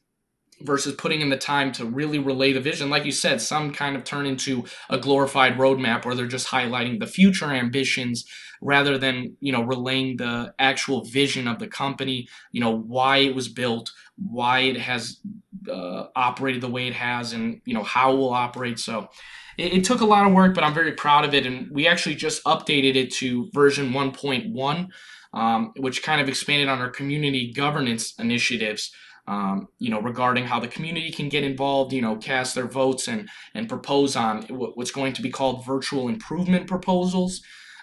[0.63, 2.89] versus putting in the time to really relay the vision.
[2.89, 6.99] Like you said some kind of turn into a glorified roadmap where they're just highlighting
[6.99, 8.25] the future ambitions
[8.61, 13.35] rather than you know relaying the actual vision of the company you know why it
[13.35, 15.19] was built why it has
[15.69, 18.79] uh, operated the way it has and you know how it will operate.
[18.79, 19.09] So
[19.57, 21.45] it, it, took a lot of work but i'm very proud of it.
[21.45, 24.87] And we actually just updated it to version 1.1
[25.33, 28.91] um, which kind of expanded on our community governance initiatives
[29.27, 33.07] um, you know regarding how the community can get involved you know cast their votes
[33.07, 37.41] and and propose on what's going to be called virtual improvement proposals.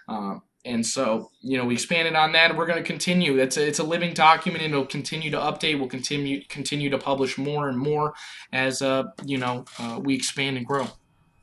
[0.09, 3.38] Uh, and so you know we expanded on that and we're going to continue.
[3.38, 5.79] It's a, it's a living document and it'll continue to update.
[5.79, 8.12] We'll continue continue to publish more and more
[8.53, 10.88] as uh you know uh, we expand and grow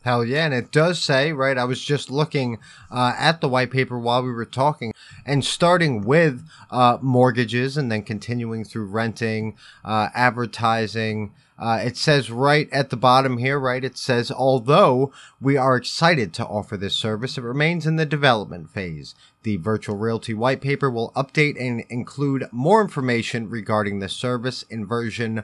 [0.08, 1.58] Hell yeah, and it does say, right?
[1.58, 4.94] I was just looking uh, at the white paper while we were talking,
[5.26, 12.32] and starting with uh, mortgages and then continuing through renting, uh, advertising, uh, it says
[12.32, 13.84] right at the bottom here, right?
[13.84, 18.70] It says, although we are excited to offer this service, it remains in the development
[18.70, 19.14] phase.
[19.44, 24.86] The virtual realty white paper will update and include more information regarding this service in
[24.86, 25.44] version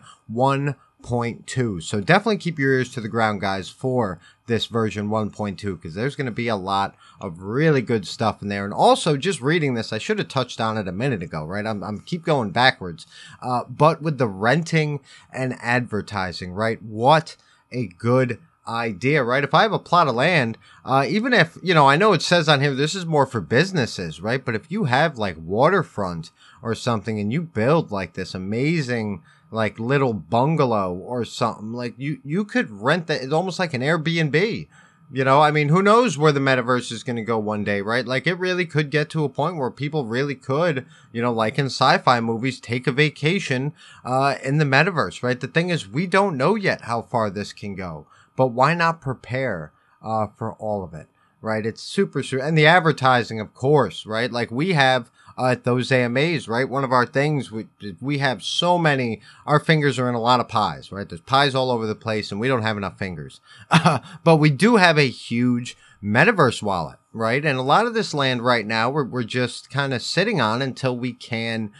[1.03, 1.83] 1.2.
[1.83, 6.15] So definitely keep your ears to the ground, guys, for this version 1.2 because there's
[6.15, 8.65] going to be a lot of really good stuff in there.
[8.65, 11.65] And also, just reading this, I should have touched on it a minute ago, right?
[11.65, 13.05] I'm, I'm keep going backwards.
[13.41, 14.99] Uh, but with the renting
[15.31, 16.81] and advertising, right?
[16.81, 17.35] What
[17.71, 19.43] a good idea, right?
[19.43, 22.21] If I have a plot of land, uh, even if, you know, I know it
[22.21, 24.43] says on here this is more for businesses, right?
[24.43, 29.21] But if you have like waterfront or something and you build like this amazing
[29.53, 31.73] like little bungalow or something.
[31.73, 33.21] Like you, you could rent that.
[33.21, 34.67] It's almost like an Airbnb.
[35.11, 37.81] You know, I mean, who knows where the metaverse is going to go one day,
[37.81, 38.05] right?
[38.05, 41.59] Like it really could get to a point where people really could, you know, like
[41.59, 45.39] in sci-fi movies, take a vacation uh, in the metaverse, right?
[45.39, 49.01] The thing is, we don't know yet how far this can go, but why not
[49.01, 51.07] prepare uh, for all of it?
[51.43, 51.65] right?
[51.65, 54.31] It's super, super, and the advertising, of course, right?
[54.31, 56.67] Like we have at those AMAs, right?
[56.67, 57.65] One of our things, we,
[58.01, 61.07] we have so many, our fingers are in a lot of pies, right?
[61.07, 63.41] There's pies all over the place and we don't have enough fingers.
[64.23, 67.43] but we do have a huge metaverse wallet, right?
[67.43, 70.61] And a lot of this land right now, we're, we're just kind of sitting on
[70.61, 71.71] until we can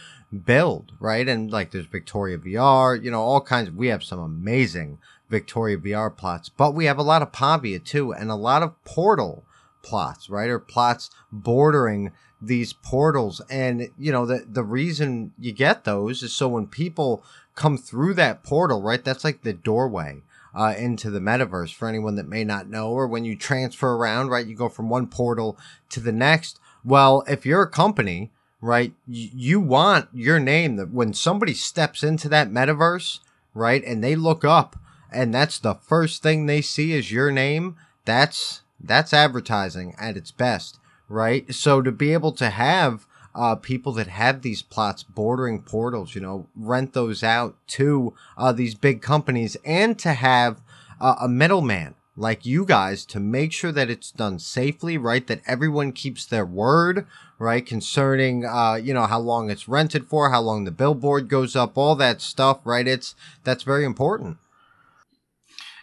[0.44, 1.28] build, right?
[1.28, 4.98] And like there's Victoria VR, you know, all kinds of, we have some amazing
[5.30, 8.82] Victoria VR plots, but we have a lot of Pavia too, and a lot of
[8.84, 9.44] portal
[9.82, 10.50] plots, right?
[10.50, 12.12] Or plots bordering
[12.46, 13.40] these portals.
[13.50, 18.14] And, you know, the, the reason you get those is so when people come through
[18.14, 19.04] that portal, right?
[19.04, 20.22] That's like the doorway.
[20.56, 24.28] Uh, into the metaverse for anyone that may not know, or when you transfer around,
[24.28, 24.46] right?
[24.46, 25.58] You go from one portal
[25.90, 26.60] to the next.
[26.84, 28.30] Well, if you're a company,
[28.60, 33.18] right, you, you want your name that when somebody steps into that metaverse,
[33.52, 34.76] right, and they look up
[35.14, 40.30] and that's the first thing they see is your name, that's that's advertising at its
[40.30, 41.52] best, right?
[41.54, 46.20] So to be able to have uh, people that have these plots bordering portals, you
[46.20, 50.60] know, rent those out to uh, these big companies and to have
[51.00, 55.26] uh, a middleman like you guys to make sure that it's done safely, right?
[55.26, 57.06] That everyone keeps their word,
[57.38, 57.66] right?
[57.66, 61.76] Concerning, uh, you know, how long it's rented for, how long the billboard goes up,
[61.76, 62.86] all that stuff, right?
[62.86, 64.38] It's, that's very important.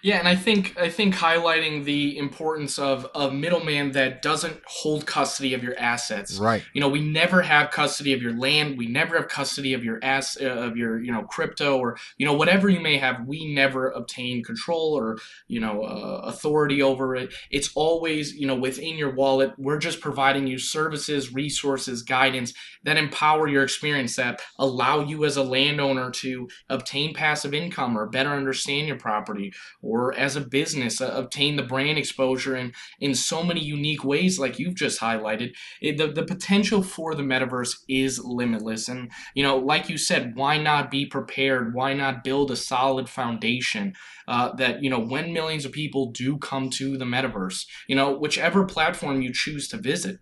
[0.03, 5.05] Yeah, and I think I think highlighting the importance of a middleman that doesn't hold
[5.05, 6.39] custody of your assets.
[6.39, 6.63] Right.
[6.73, 8.77] You know, we never have custody of your land.
[8.77, 12.25] We never have custody of your ass uh, of your you know crypto or you
[12.25, 13.27] know whatever you may have.
[13.27, 17.33] We never obtain control or you know uh, authority over it.
[17.51, 19.53] It's always you know within your wallet.
[19.57, 25.37] We're just providing you services, resources, guidance that empower your experience that allow you as
[25.37, 29.53] a landowner to obtain passive income or better understand your property
[29.91, 34.39] or as a business uh, obtain the brand exposure in in so many unique ways
[34.39, 38.87] like you've just highlighted it, the, the potential for the metaverse is limitless.
[38.87, 41.73] And you know like you said why not be prepared?
[41.73, 43.93] Why not build a solid foundation
[44.27, 48.17] uh, that you know when millions of people do come to the metaverse you know
[48.17, 50.19] whichever platform you choose to visit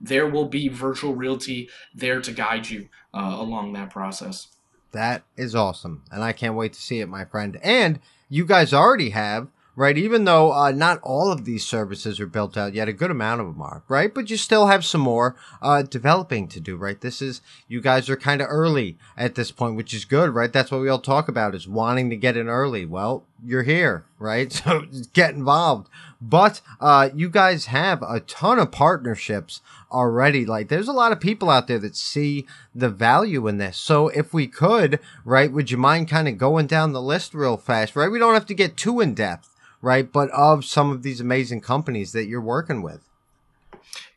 [0.00, 4.48] there will be virtual realty there to guide you uh, along that process.
[4.92, 7.58] That is awesome and i can't wait to see it my friend.
[7.62, 8.00] And
[8.30, 9.98] you guys already have, right?
[9.98, 13.40] Even though uh, not all of these services are built out yet, a good amount
[13.40, 14.12] of them are, right?
[14.14, 17.00] But you still have some more uh, developing to do, right?
[17.00, 20.52] This is, you guys are kind of early at this point, which is good, right?
[20.52, 22.86] That's what we all talk about is wanting to get in early.
[22.86, 24.52] Well, you're here, right?
[24.64, 25.88] So get involved.
[26.20, 30.46] But uh, you guys have a ton of partnerships already.
[30.46, 33.76] Like, there's a lot of people out there that see the value in this.
[33.76, 37.56] So, if we could, right, would you mind kind of going down the list real
[37.56, 38.10] fast, right?
[38.10, 40.10] We don't have to get too in depth, right?
[40.10, 43.00] But of some of these amazing companies that you're working with.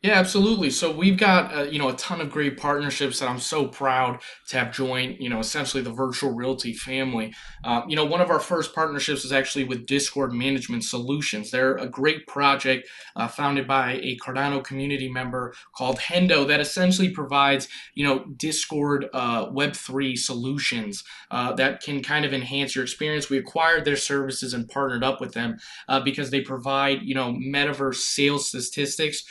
[0.04, 0.68] Yeah, absolutely.
[0.68, 4.20] So we've got uh, you know a ton of great partnerships that I'm so proud
[4.48, 5.16] to have joined.
[5.18, 7.34] You know, essentially the virtual realty family.
[7.64, 11.50] Uh, you know, one of our first partnerships is actually with Discord Management Solutions.
[11.50, 12.86] They're a great project
[13.16, 19.06] uh, founded by a Cardano community member called Hendo that essentially provides you know Discord
[19.14, 23.30] uh, Web three solutions uh, that can kind of enhance your experience.
[23.30, 25.56] We acquired their services and partnered up with them
[25.88, 29.24] uh, because they provide you know metaverse sales statistics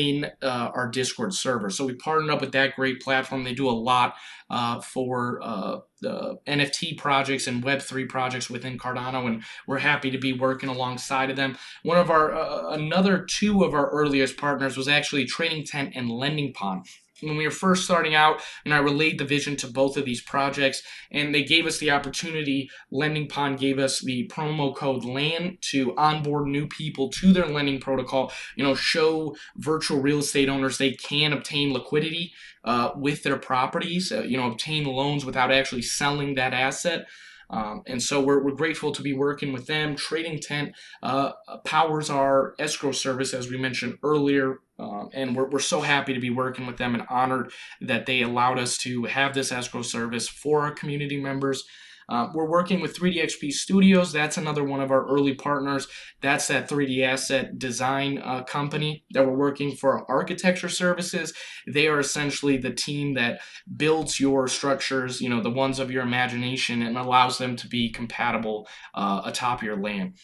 [0.00, 1.70] within uh, our Discord server.
[1.70, 3.44] So we partnered up with that great platform.
[3.44, 4.14] They do a lot
[4.48, 10.18] uh, for uh, the NFT projects and Web3 projects within Cardano, and we're happy to
[10.18, 11.56] be working alongside of them.
[11.82, 16.10] One of our, uh, another two of our earliest partners was actually Trading Tent and
[16.10, 16.86] Lending Pond
[17.22, 20.20] when we were first starting out and i relayed the vision to both of these
[20.20, 25.58] projects and they gave us the opportunity lending pond gave us the promo code land
[25.60, 30.78] to onboard new people to their lending protocol you know show virtual real estate owners
[30.78, 32.32] they can obtain liquidity
[32.64, 37.06] uh, with their properties uh, you know obtain loans without actually selling that asset
[37.50, 39.96] um, and so we're, we're grateful to be working with them.
[39.96, 41.32] Trading Tent uh,
[41.64, 44.58] powers our escrow service, as we mentioned earlier.
[44.78, 48.22] Um, and we're, we're so happy to be working with them and honored that they
[48.22, 51.64] allowed us to have this escrow service for our community members.
[52.10, 54.12] Uh, we're working with 3DXP Studios.
[54.12, 55.86] That's another one of our early partners.
[56.20, 61.32] That's that 3D asset design uh, company that we're working for architecture services.
[61.66, 63.40] They are essentially the team that
[63.76, 67.90] builds your structures, you know, the ones of your imagination and allows them to be
[67.90, 70.14] compatible uh, atop your land.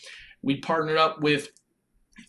[0.43, 1.51] We partnered up with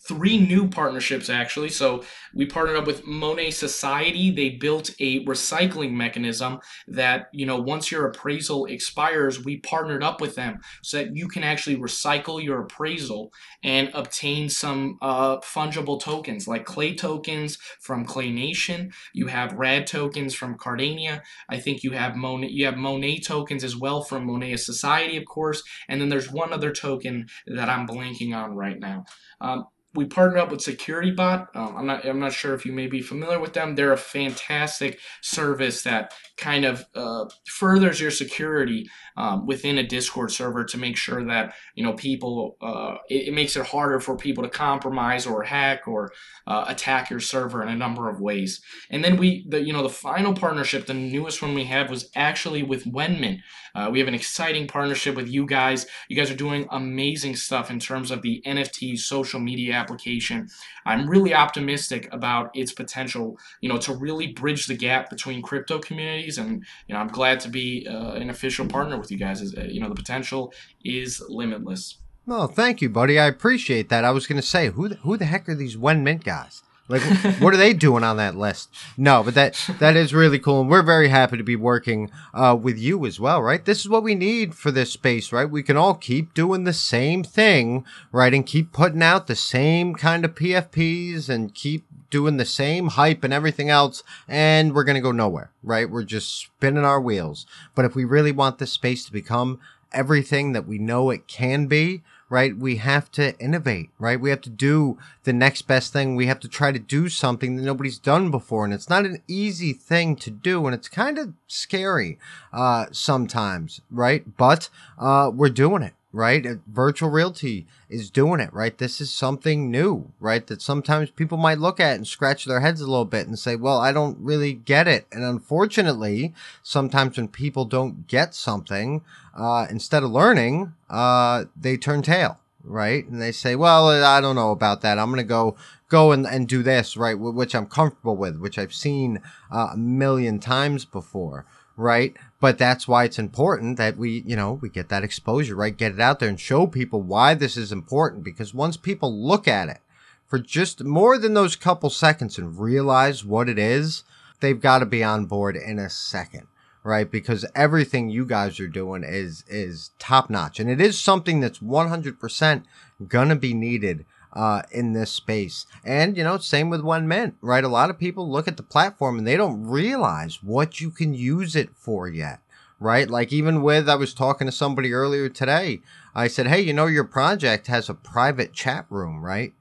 [0.06, 1.68] three new partnerships actually.
[1.68, 4.30] So we partnered up with Monet Society.
[4.30, 10.20] They built a recycling mechanism that, you know, once your appraisal expires, we partnered up
[10.20, 16.00] with them so that you can actually recycle your appraisal and obtain some uh, fungible
[16.00, 18.92] tokens like clay tokens from Clay Nation.
[19.12, 21.22] You have rad tokens from Cardania.
[21.48, 25.24] I think you have Monet, you have Monet tokens as well from Monet Society, of
[25.24, 25.62] course.
[25.88, 29.04] And then there's one other token that I'm blanking on right now.
[29.40, 31.56] Um, we partnered up with SecurityBot.
[31.56, 33.74] Um, I'm not I'm not sure if you may be familiar with them.
[33.74, 40.30] They're a fantastic service that kind of uh, furthers your security um, within a Discord
[40.30, 42.56] server to make sure that you know people.
[42.60, 46.10] Uh, it, it, makes it harder for people to compromise or hack or
[46.46, 48.60] uh, attack your server in a number of ways.
[48.90, 52.10] And then we, the you know, the final partnership, the newest one we had was
[52.16, 53.38] actually with Wenmint.
[53.74, 55.86] Uh, we have an exciting partnership with you guys.
[56.08, 60.48] You guys are doing amazing stuff in terms of the NFT social media application.
[60.84, 63.24] I'm really optimistic about its potential,
[63.62, 66.36] you know, to really bridge the gap between crypto communities.
[66.38, 66.50] And,
[66.86, 69.40] you know, I'm glad to be uh, an official partner with you guys.
[69.40, 70.52] As, uh, you know, the potential
[70.84, 71.98] is limitless.
[72.26, 73.18] Well, thank you, buddy.
[73.18, 74.04] I appreciate that.
[74.04, 76.62] I was going to say, who the, who the heck are these Wenmint guys?
[76.88, 77.02] Like,
[77.40, 78.70] what are they doing on that list?
[78.96, 82.56] No, but that that is really cool, and we're very happy to be working uh,
[82.60, 83.64] with you as well, right?
[83.64, 85.48] This is what we need for this space, right?
[85.48, 89.94] We can all keep doing the same thing, right, and keep putting out the same
[89.94, 95.00] kind of PFPs and keep doing the same hype and everything else, and we're gonna
[95.00, 95.90] go nowhere, right?
[95.90, 97.46] We're just spinning our wheels.
[97.74, 99.60] But if we really want this space to become
[99.92, 102.56] everything that we know it can be, right?
[102.56, 104.20] We have to innovate, right?
[104.20, 106.16] We have to do the next best thing.
[106.16, 108.64] We have to try to do something that nobody's done before.
[108.64, 110.66] And it's not an easy thing to do.
[110.66, 112.18] And it's kind of scary,
[112.52, 114.36] uh, sometimes, right?
[114.36, 114.68] But,
[114.98, 116.46] uh, we're doing it right?
[116.46, 118.78] Uh, virtual realty is doing it, right?
[118.78, 120.46] This is something new, right?
[120.46, 123.56] That sometimes people might look at and scratch their heads a little bit and say,
[123.56, 125.06] well, I don't really get it.
[125.12, 129.02] And unfortunately, sometimes when people don't get something,
[129.36, 133.06] uh, instead of learning, uh, they turn tail, right?
[133.06, 134.98] And they say, well, I don't know about that.
[134.98, 135.56] I'm going to go,
[135.88, 137.18] go and, and do this, right?
[137.18, 139.20] Which I'm comfortable with, which I've seen
[139.52, 141.44] uh, a million times before
[141.78, 142.14] right?
[142.40, 145.76] But that's why it's important that we, you know, we get that exposure, right?
[145.76, 149.48] Get it out there and show people why this is important because once people look
[149.48, 149.78] at it
[150.26, 154.02] for just more than those couple seconds and realize what it is,
[154.40, 156.48] they've got to be on board in a second,
[156.82, 157.10] right?
[157.10, 161.60] Because everything you guys are doing is is top notch and it is something that's
[161.60, 162.64] 100%
[163.06, 165.66] going to be needed uh, in this space.
[165.84, 167.64] And, you know, same with Wenmint, right?
[167.64, 171.14] A lot of people look at the platform and they don't realize what you can
[171.14, 172.40] use it for yet,
[172.78, 173.08] right?
[173.08, 175.80] Like even with, I was talking to somebody earlier today.
[176.14, 179.52] I said, Hey, you know, your project has a private chat room, right?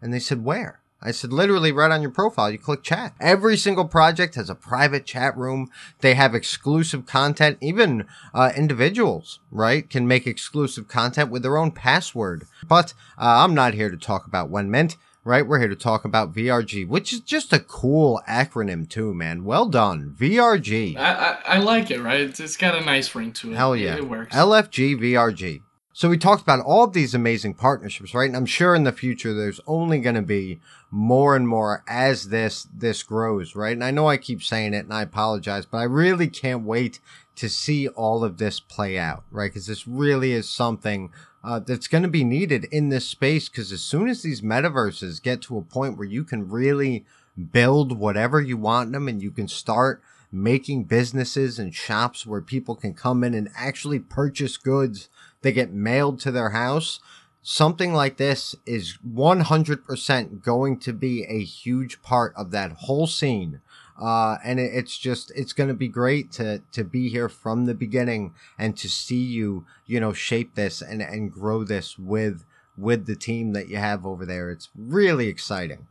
[0.00, 0.80] And they said, Where?
[1.02, 3.14] I said, literally right on your profile, you click chat.
[3.20, 5.70] Every single project has a private chat room.
[6.00, 7.58] They have exclusive content.
[7.60, 12.46] Even uh, individuals, right, can make exclusive content with their own password.
[12.66, 15.46] But uh, I'm not here to talk about Wenmint, right?
[15.46, 19.44] We're here to talk about VRG, which is just a cool acronym too, man.
[19.44, 20.96] Well done, VRG.
[20.96, 22.20] I, I, I like it, right?
[22.20, 23.56] It's, it's got a nice ring to it.
[23.56, 23.94] Hell yeah.
[23.94, 24.34] It, it works.
[24.34, 25.62] LFG VRG.
[25.96, 28.26] So we talked about all of these amazing partnerships, right?
[28.26, 32.28] And I'm sure in the future there's only going to be more and more as
[32.28, 33.72] this this grows, right?
[33.72, 37.00] And I know I keep saying it and I apologize, but I really can't wait
[37.36, 39.50] to see all of this play out, right?
[39.50, 43.48] Because this really is something uh, that's going to be needed in this space.
[43.48, 47.06] Because as soon as these metaverses get to a point where you can really
[47.52, 52.74] build whatever you want them and you can start making businesses and shops where people
[52.74, 55.08] can come in and actually purchase goods
[55.46, 56.98] they get mailed to their house.
[57.40, 63.60] Something like this is 100% going to be a huge part of that whole scene.
[63.96, 67.66] Uh, and it, it's just, it's going to be great to, to be here from
[67.66, 72.44] the beginning and to see you, you know, shape this and, and grow this with,
[72.76, 74.50] with the team that you have over there.
[74.50, 75.86] It's really exciting.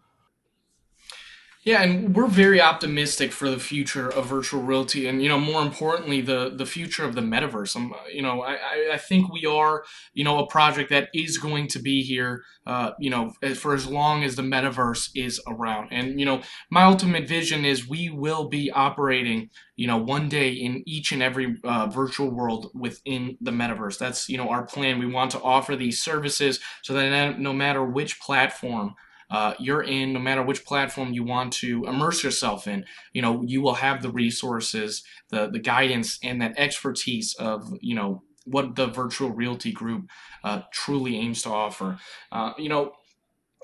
[1.66, 5.63] Yeah, and we're very optimistic for the future of virtual reality, and you know, more
[5.63, 7.76] importantly, the the future of the metaverse.
[7.76, 11.66] Um, you know, I I think we are, you know, a project that is going
[11.70, 15.88] to be here, uh, you know, for as long as the metaverse is around.
[15.91, 20.51] And you know, my ultimate vision is we will be operating, you know, one day
[20.51, 23.97] in each and every uh, virtual world within the metaverse.
[23.97, 24.99] That's you know our plan.
[24.99, 28.93] We want to offer these services so that no matter which platform
[29.30, 33.41] uh, you're in, no matter which platform you want to immerse yourself in, you know,
[33.45, 38.76] you will have the resources, the the guidance, and that expertise of you know what
[38.76, 40.07] the virtual realty group
[40.43, 41.97] uh, truly aims to offer.
[42.32, 42.93] Uh, you know,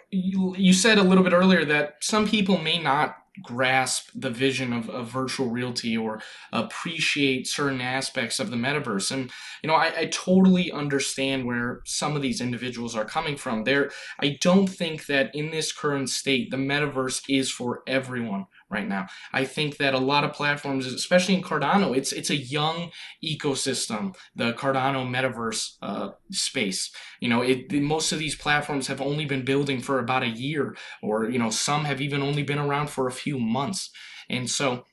[0.10, 4.74] you, you said a little bit earlier that some people may not grasp the vision
[4.74, 6.22] of, of virtual realty or
[6.52, 9.12] appreciate certain aspects of the metaverse.
[9.12, 9.32] And
[9.64, 13.64] you know I, I totally understand where some of these individuals are coming from.
[13.64, 18.88] There i don't think that in this current state the metaverse is for everyone right
[18.88, 19.08] now.
[19.34, 22.92] I think that a lot of platforms, especially in Cardano, it's it's a young
[23.24, 26.92] ecosystem, the Cardano metaverse uh, space.
[27.20, 30.76] You know, it most of these platforms have only been building for about a year,
[31.04, 33.92] or you know, some have even only been around for a few months,
[34.30, 34.86] and so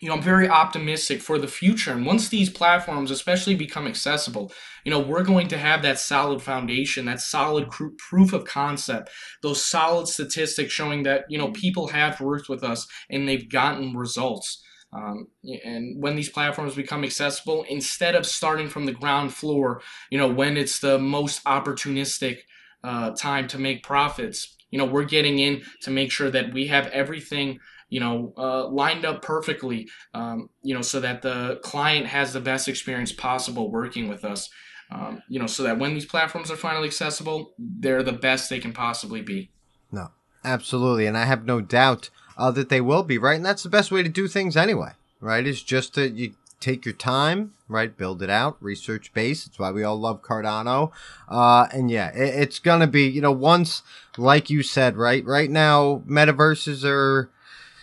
[0.00, 1.92] you know, I'm very optimistic for the future.
[1.92, 4.50] And once these platforms, especially become accessible,
[4.84, 9.10] you know, we're going to have that solid foundation, that solid proof of concept,
[9.42, 13.94] those solid statistics showing that, you know, people have worked with us and they've gotten
[13.94, 14.62] results.
[14.92, 15.28] Um,
[15.64, 20.28] and when these platforms become accessible, instead of starting from the ground floor, you know,
[20.28, 22.38] when it's the most opportunistic
[22.82, 26.68] uh, time to make profits, you know, we're getting in to make sure that we
[26.68, 27.58] have everything
[27.90, 32.40] you know, uh, lined up perfectly, um, you know, so that the client has the
[32.40, 34.48] best experience possible working with us.
[34.92, 38.58] Um, you know, so that when these platforms are finally accessible, they're the best they
[38.58, 39.50] can possibly be.
[39.92, 40.08] No,
[40.42, 43.68] absolutely, and I have no doubt uh, that they will be right, and that's the
[43.68, 44.92] best way to do things anyway.
[45.20, 47.96] Right, is just that you take your time, right?
[47.96, 49.44] Build it out, research base.
[49.44, 50.92] That's why we all love Cardano.
[51.28, 53.82] Uh, and yeah, it, it's gonna be, you know, once,
[54.16, 55.24] like you said, right?
[55.24, 57.30] Right now, metaverses are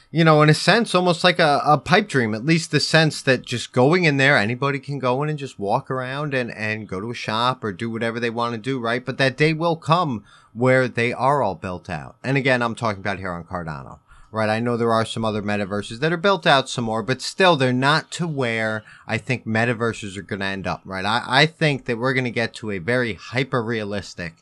[0.09, 3.21] you know, in a sense, almost like a, a pipe dream, at least the sense
[3.21, 6.87] that just going in there, anybody can go in and just walk around and, and
[6.87, 9.03] go to a shop or do whatever they want to do, right?
[9.03, 12.15] But that day will come where they are all built out.
[12.23, 13.99] And again, I'm talking about here on Cardano,
[14.31, 14.49] right?
[14.49, 17.57] I know there are some other metaverses that are built out some more, but still
[17.57, 21.05] they're not to where I think metaverses are going to end up, right?
[21.05, 24.35] I, I think that we're going to get to a very hyper realistic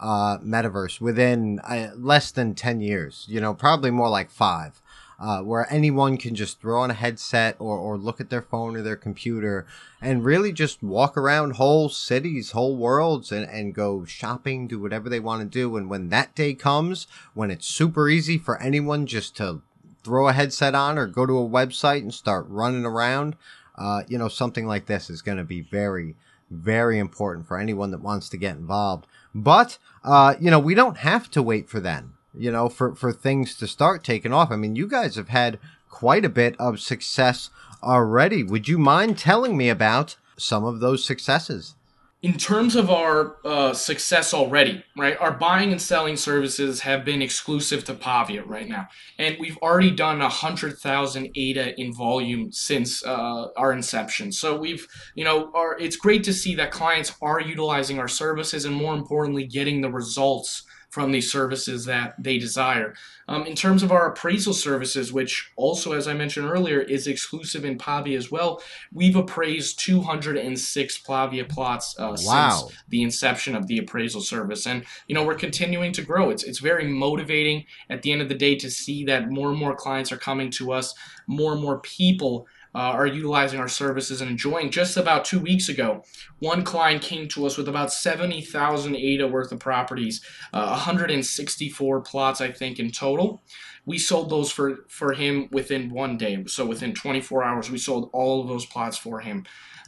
[0.00, 4.81] uh, metaverse within uh, less than 10 years, you know, probably more like five
[5.22, 8.74] uh, where anyone can just throw on a headset or, or look at their phone
[8.74, 9.64] or their computer
[10.00, 15.08] and really just walk around whole cities, whole worlds, and, and go shopping, do whatever
[15.08, 15.76] they want to do.
[15.76, 19.62] And when that day comes, when it's super easy for anyone just to
[20.02, 23.36] throw a headset on or go to a website and start running around,
[23.78, 26.16] uh, you know, something like this is going to be very,
[26.50, 29.06] very important for anyone that wants to get involved.
[29.32, 33.12] But, uh, you know, we don't have to wait for then you know, for, for
[33.12, 34.50] things to start taking off.
[34.50, 35.58] I mean, you guys have had
[35.88, 37.50] quite a bit of success
[37.82, 38.42] already.
[38.42, 41.74] Would you mind telling me about some of those successes?
[42.22, 47.20] In terms of our uh, success already, right, our buying and selling services have been
[47.20, 48.86] exclusive to Pavia right now.
[49.18, 54.30] And we've already done 100,000 ADA in volume since uh, our inception.
[54.30, 58.64] So we've, you know, our, it's great to see that clients are utilizing our services
[58.64, 60.62] and more importantly, getting the results
[60.92, 62.94] from these services that they desire.
[63.26, 67.64] Um, in terms of our appraisal services, which also, as I mentioned earlier, is exclusive
[67.64, 68.62] in Pavia as well,
[68.92, 72.50] we've appraised 206 Pavia plots uh, wow.
[72.50, 74.66] since the inception of the appraisal service.
[74.66, 76.28] And, you know, we're continuing to grow.
[76.28, 79.58] It's, it's very motivating at the end of the day to see that more and
[79.58, 80.94] more clients are coming to us,
[81.26, 84.70] more and more people uh, are utilizing our services and enjoying.
[84.70, 86.04] Just about two weeks ago,
[86.38, 92.40] one client came to us with about 70,000 ADA worth of properties, uh, 164 plots,
[92.40, 93.42] I think, in total.
[93.84, 96.44] We sold those for, for him within one day.
[96.46, 99.44] So within 24 hours, we sold all of those plots for him.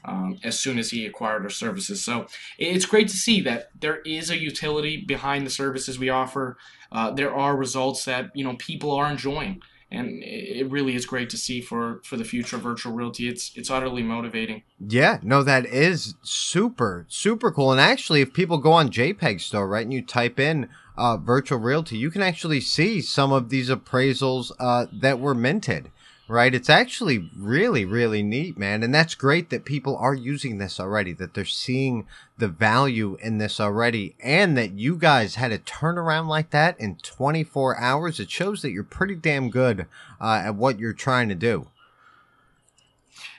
[0.06, 2.04] Um, as soon as he acquired our services.
[2.04, 2.26] So
[2.58, 6.58] it's great to see that there is a utility behind the services we offer.
[6.92, 9.62] Uh, there are results that you know people are enjoying
[9.94, 13.28] and it really is great to see for for the future of virtual realty.
[13.28, 14.62] It's it's utterly motivating.
[14.78, 17.72] Yeah no that is super super cool.
[17.72, 21.58] And actually if people go on jpeg store right and you type in uh, virtual
[21.58, 25.90] realty you can actually see some of these appraisals uh, that were minted
[26.28, 26.54] right?
[26.54, 28.82] It's actually really, really neat, man.
[28.82, 32.06] And that's great that people are using this already, that they're seeing
[32.38, 36.96] the value in this already, and that you guys had a turnaround like that in
[36.96, 38.20] 24 hours.
[38.20, 39.86] It shows that you're pretty damn good
[40.20, 41.68] uh, at what you're trying to do.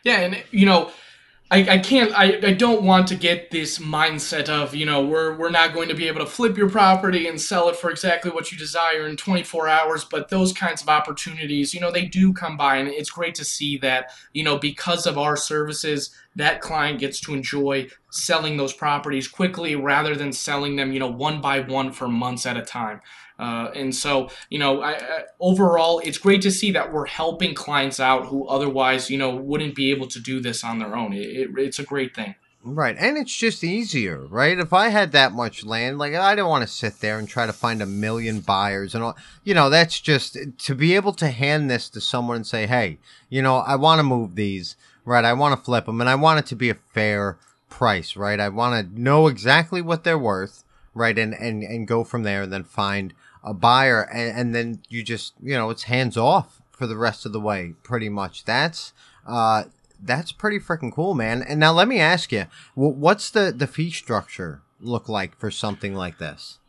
[0.04, 0.92] Yeah, and you know,
[1.52, 5.38] I, I can't I, I don't want to get this mindset of you know we're
[5.38, 8.32] we're not going to be able to flip your property and sell it for exactly
[8.32, 12.34] what you desire in 24 hours but those kinds of opportunities you know they do
[12.34, 16.62] come by and it's great to see that you know because of our services that
[16.62, 21.42] client gets to enjoy selling those properties quickly rather than selling them you know one
[21.42, 23.00] by one for months at a time
[23.38, 28.00] uh, and so, you know, I, overall, it's great to see that we're helping clients
[28.00, 31.14] out who otherwise, you know, wouldn't be able to do this on their own.
[31.14, 32.36] It, it, it's a great thing.
[32.68, 32.96] Right.
[32.98, 34.58] And it's just easier, right?
[34.58, 37.46] If I had that much land, like I don't want to sit there and try
[37.46, 41.28] to find a million buyers and all, you know, that's just to be able to
[41.28, 42.98] hand this to someone and say, hey,
[43.30, 45.24] you know, I want to move these, right?
[45.24, 47.38] I want to flip them and I want it to be a fair
[47.70, 48.40] price, right?
[48.40, 50.64] I want to know exactly what they're worth,
[50.96, 51.20] right?
[51.20, 53.14] And, and, and go from there and then find
[53.46, 57.26] a buyer and, and then you just, you know, it's hands off for the rest
[57.26, 58.44] of the way, pretty much.
[58.44, 58.92] That's,
[59.26, 59.66] uh,
[60.02, 61.42] that's pretty freaking cool, man.
[61.42, 65.94] And now let me ask you, what's the the fee structure look like for something
[65.96, 66.60] like this?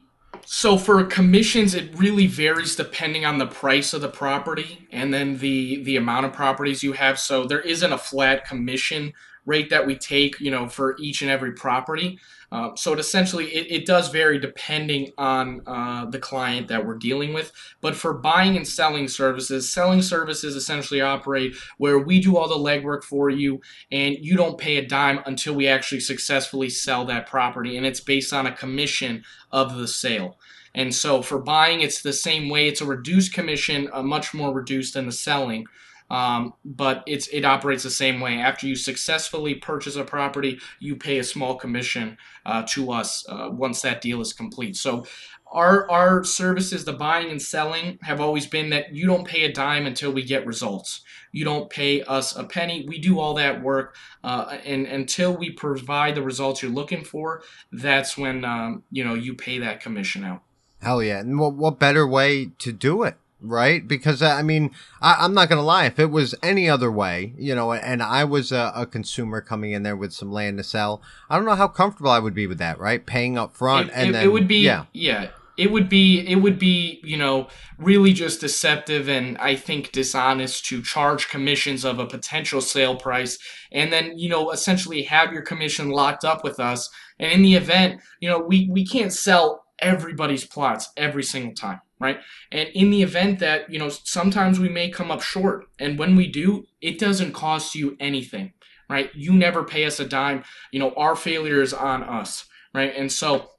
[0.45, 5.39] So for commissions, it really varies depending on the price of the property and then
[5.39, 7.19] the the amount of properties you have.
[7.19, 9.13] So there isn't a flat commission
[9.45, 12.19] rate that we take, you know, for each and every property.
[12.53, 16.97] Uh, so it essentially it, it, does vary depending on uh, the client that we're
[16.97, 17.53] dealing with.
[17.81, 22.55] But for buying and selling services, selling services essentially operate where we do all the
[22.55, 27.27] legwork for you, and you don't pay a dime until we actually successfully sell that
[27.27, 30.39] property, and it's based on a commission of the sale.
[30.75, 32.69] And so for buying, it's the same way.
[32.69, 35.67] It's a reduced commission, a much more reduced than the selling.
[36.09, 38.39] Um, but it's it operates the same way.
[38.39, 43.49] After you successfully purchase a property, you pay a small commission uh, to us uh,
[43.51, 44.77] once that deal is complete.
[44.77, 45.05] So
[45.51, 49.53] our our services, the buying and selling, have always been that you don't pay a
[49.53, 51.03] dime until we get results.
[51.33, 52.85] You don't pay us a penny.
[52.89, 57.43] We do all that work, uh, and until we provide the results you're looking for,
[57.73, 60.43] that's when um, you know you pay that commission out.
[60.83, 61.19] Hell yeah!
[61.19, 63.17] And what, what better way to do it?
[63.41, 63.87] Right?
[63.87, 64.71] Because I mean,
[65.01, 65.87] I, am not gonna lie.
[65.87, 69.73] If it was any other way, you know, and I was a, a, consumer coming
[69.73, 72.47] in there with some land to sell, I don't know how comfortable I would be
[72.47, 73.05] with that, right?
[73.05, 75.29] Paying up front, it, and it, then it would be, yeah, yeah.
[75.57, 80.67] It would be, it would be, you know, really just deceptive and I think dishonest
[80.67, 83.39] to charge commissions of a potential sale price
[83.73, 86.91] and then, you know, essentially have your commission locked up with us.
[87.19, 91.81] And in the event, you know, we, we can't sell everybody's plots every single time
[91.99, 92.19] right?
[92.53, 96.17] And in the event that, you know, sometimes we may come up short, and when
[96.17, 98.53] we do, it doesn't cost you anything,
[98.89, 99.11] right?
[99.15, 100.45] You never pay us a dime.
[100.73, 102.95] You know, our failure is on us, right?
[102.95, 103.51] And so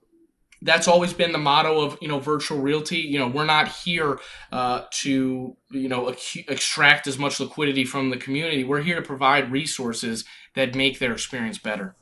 [0.61, 4.19] that's always been the motto of you know virtual realty you know we're not here
[4.51, 9.01] uh, to you know ac- extract as much liquidity from the community we're here to
[9.01, 10.25] provide resources
[10.55, 11.95] that make their experience better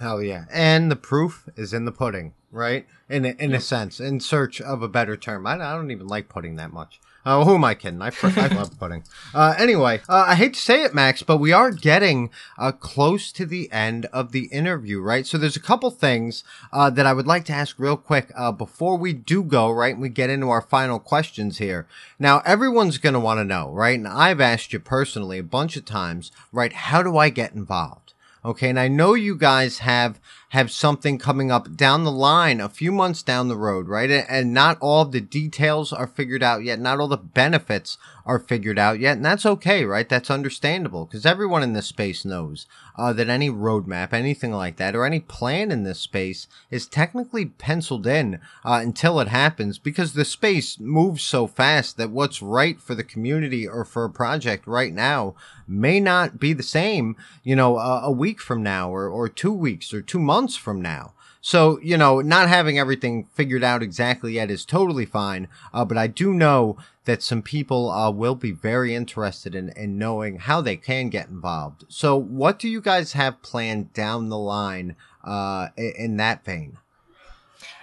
[0.00, 2.86] hell yeah and the proof is in the pudding right?
[3.08, 3.58] In a, in yep.
[3.58, 5.46] a sense, in search of a better term.
[5.46, 7.00] I, I don't even like pudding that much.
[7.24, 8.02] Uh, who am I kidding?
[8.02, 9.04] I, I love pudding.
[9.34, 12.28] Uh, anyway, uh, I hate to say it, Max, but we are getting
[12.58, 15.26] uh, close to the end of the interview, right?
[15.26, 18.52] So there's a couple things uh, that I would like to ask real quick uh,
[18.52, 19.94] before we do go, right?
[19.94, 21.86] And we get into our final questions here.
[22.18, 23.98] Now, everyone's going to want to know, right?
[23.98, 26.72] And I've asked you personally a bunch of times, right?
[26.74, 28.12] How do I get involved?
[28.44, 30.18] Okay, and I know you guys have
[30.52, 34.10] have something coming up down the line, a few months down the road, right?
[34.10, 36.78] And not all the details are figured out yet.
[36.78, 37.96] Not all the benefits
[38.26, 39.16] are figured out yet.
[39.16, 40.06] And that's okay, right?
[40.06, 44.94] That's understandable because everyone in this space knows uh, that any roadmap, anything like that,
[44.94, 50.12] or any plan in this space is technically penciled in uh, until it happens because
[50.12, 54.66] the space moves so fast that what's right for the community or for a project
[54.66, 55.34] right now
[55.66, 59.52] may not be the same, you know, a, a week from now or, or two
[59.52, 61.14] weeks or two months from now.
[61.44, 65.48] So, you know, not having everything figured out exactly yet is totally fine.
[65.74, 69.98] Uh, but I do know that some people uh, will be very interested in, in
[69.98, 71.84] knowing how they can get involved.
[71.88, 76.78] So, what do you guys have planned down the line uh, in that vein?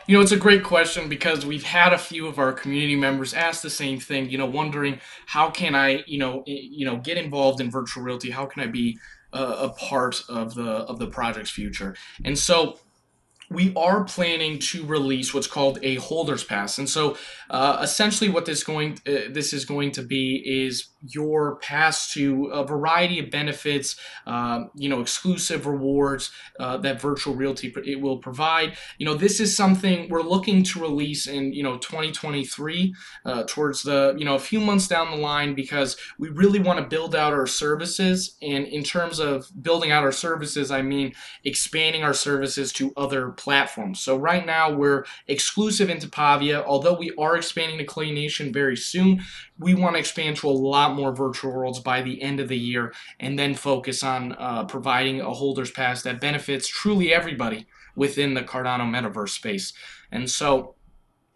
[0.08, 3.34] You know, it's a great question because we've had a few of our community members
[3.34, 4.30] ask the same thing.
[4.30, 8.32] You know, wondering how can I, you know, you know, get involved in virtual realty?
[8.32, 8.98] How can I be
[9.34, 11.96] a, a part of the of the project's future?
[12.24, 12.80] And so
[13.50, 17.18] we are planning to release what's called a holders pass and so
[17.50, 22.46] uh, essentially what this going uh, this is going to be is your pass to
[22.48, 23.96] a variety of benefits
[24.28, 29.40] um, you know exclusive rewards uh, that virtual realty it will provide you know this
[29.40, 32.94] is something we're looking to release in you know 2023
[33.26, 36.80] uh, towards the you know a few months down the line because we really want
[36.80, 41.14] to build out our services and in terms of building out our services i mean
[41.44, 44.00] expanding our services to other platforms.
[44.00, 46.64] So right now we're exclusive into Pavia.
[46.64, 49.22] Although we are expanding to Clay Nation very soon,
[49.60, 52.58] we want to expand to a lot more virtual worlds by the end of the
[52.58, 58.34] year and then focus on uh, providing a holder's pass that benefits truly everybody within
[58.34, 59.74] the Cardano metaverse space.
[60.12, 60.76] And so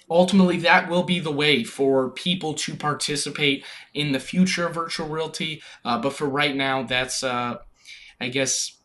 [0.09, 5.09] ultimately that will be the way for people to participate in the future of virtual
[5.09, 5.61] realty.
[5.83, 7.57] Uh, but for right now, that's, uh,
[8.21, 8.77] I guess,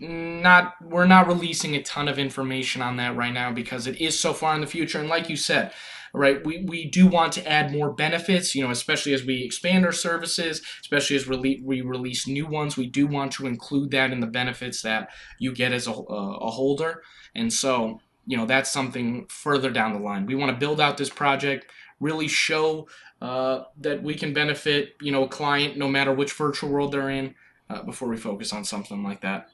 [0.00, 4.18] not we're not releasing a ton of information on that right now because it is
[4.18, 5.72] so far in the future and like you said
[6.12, 6.44] right?
[6.44, 9.92] We, we do want to add more benefits you know especially as we expand our
[9.92, 12.76] services especially as we, we release new ones.
[12.76, 16.50] We do want to include that in the benefits that you get as a, a
[16.50, 17.02] holder.
[17.34, 20.26] And so you know that's something further down the line.
[20.26, 21.66] We want to build out this project
[22.00, 22.88] really show
[23.20, 27.10] uh, that we can benefit you know a client no matter which virtual world they're
[27.10, 27.34] in
[27.68, 29.48] uh, before we focus on something like that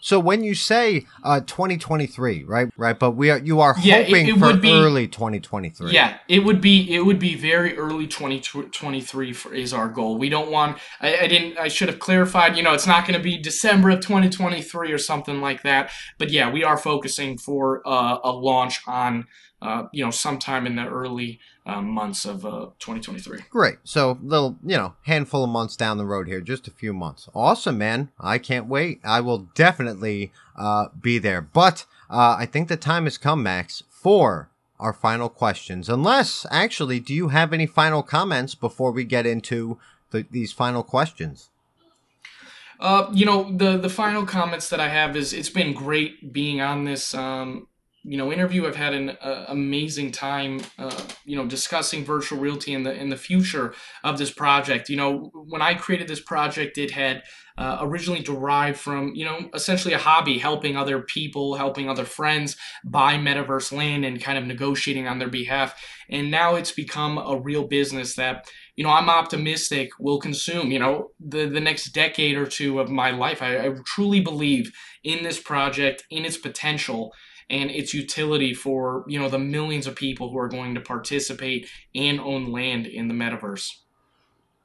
[0.00, 4.28] so when you say uh, 2023, right, right, but we are you are yeah, hoping
[4.28, 5.90] it, it for be, early 2023.
[5.90, 10.16] Yeah, it would be it would be very early 2023 for, is our goal.
[10.16, 10.78] We don't want.
[11.00, 11.58] I, I didn't.
[11.58, 12.56] I should have clarified.
[12.56, 15.90] You know, it's not going to be December of 2023 or something like that.
[16.16, 19.26] But yeah, we are focusing for uh, a launch on
[19.60, 23.40] uh, you know, sometime in the early uh, months of uh, 2023.
[23.50, 23.78] Great.
[23.84, 27.28] So, little, you know, handful of months down the road here, just a few months.
[27.34, 28.10] Awesome, man.
[28.20, 29.00] I can't wait.
[29.04, 31.40] I will definitely uh, be there.
[31.40, 34.48] But uh, I think the time has come, Max, for
[34.78, 35.88] our final questions.
[35.88, 39.78] Unless, actually, do you have any final comments before we get into
[40.10, 41.50] the, these final questions?
[42.80, 46.60] Uh, you know, the the final comments that I have is it's been great being
[46.60, 47.66] on this um,
[48.04, 48.66] you know interview.
[48.66, 53.08] I've had an uh, amazing time, uh, you know, discussing virtual realty in the in
[53.08, 53.74] the future
[54.04, 54.88] of this project.
[54.88, 57.22] You know, when I created this project, it had
[57.58, 62.56] uh, originally derived from you know essentially a hobby, helping other people, helping other friends
[62.84, 65.74] buy metaverse land and kind of negotiating on their behalf.
[66.08, 68.46] And now it's become a real business that
[68.76, 72.90] you know I'm optimistic will consume you know the the next decade or two of
[72.90, 73.42] my life.
[73.42, 74.72] I, I truly believe
[75.02, 77.12] in this project, in its potential
[77.50, 81.68] and its utility for you know the millions of people who are going to participate
[81.94, 83.76] and own land in the metaverse.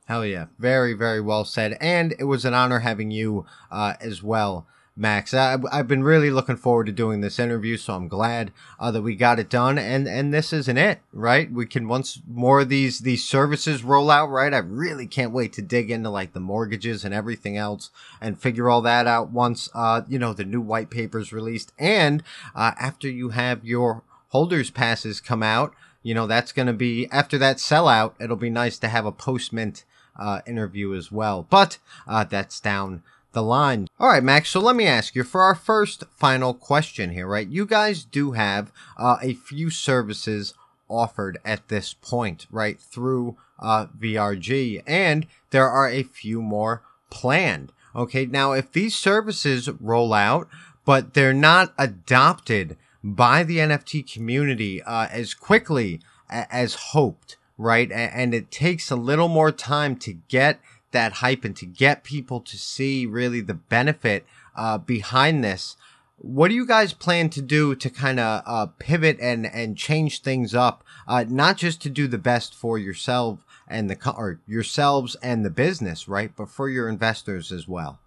[0.06, 4.22] Hell yeah, very very well said, and it was an honor having you uh, as
[4.22, 5.34] well Max.
[5.34, 9.02] I, have been really looking forward to doing this interview, so I'm glad uh, that
[9.02, 9.80] we got it done.
[9.80, 11.52] And and this isn't it, right?
[11.52, 14.54] We can once more of these these services roll out, right?
[14.54, 17.90] I really can't wait to dig into like the mortgages and everything else
[18.22, 22.22] and figure all that out once uh you know the new white papers released and
[22.56, 25.74] uh, after you have your holders passes come out.
[26.04, 28.14] You know that's going to be after that sellout.
[28.20, 29.86] It'll be nice to have a post mint
[30.20, 33.02] uh, interview as well, but uh, that's down
[33.34, 33.88] the line.
[34.00, 34.50] All right, Max.
[34.50, 37.48] So let me ask you for our first final question here, right?
[37.48, 40.54] You guys do have uh, a few services
[40.88, 47.72] offered at this point, right, through uh, VRG, and there are a few more planned.
[47.96, 50.48] Okay, now if these services roll out,
[50.86, 58.34] but they're not adopted by the NFT community uh, as quickly as hoped, right, and
[58.34, 60.60] it takes a little more time to get
[60.94, 64.26] that hype and to get people to see really the benefit
[64.56, 65.76] uh, behind this.
[66.18, 70.22] What do you guys plan to do to kind of uh, pivot and and change
[70.22, 75.16] things up, uh, not just to do the best for yourself and the or yourselves
[75.22, 78.00] and the business, right, but for your investors as well?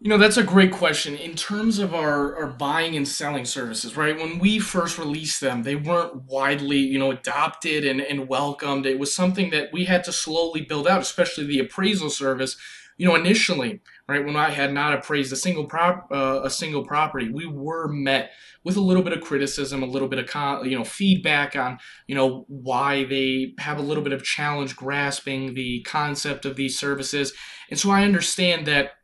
[0.00, 1.16] You know, that's a great question.
[1.16, 4.16] In terms of our, our buying and selling services, right?
[4.16, 8.86] When we first released them, they weren't widely, you know, adopted and, and welcomed.
[8.86, 12.56] It was something that we had to slowly build out, especially the appraisal service.
[12.96, 16.84] You know, initially, right, when I had not appraised a single prop, uh, a single
[16.84, 18.30] property, we were met
[18.64, 21.78] with a little bit of criticism, a little bit of con- you know feedback on
[22.08, 26.76] you know why they have a little bit of challenge grasping the concept of these
[26.76, 27.32] services.
[27.70, 28.97] And so I understand that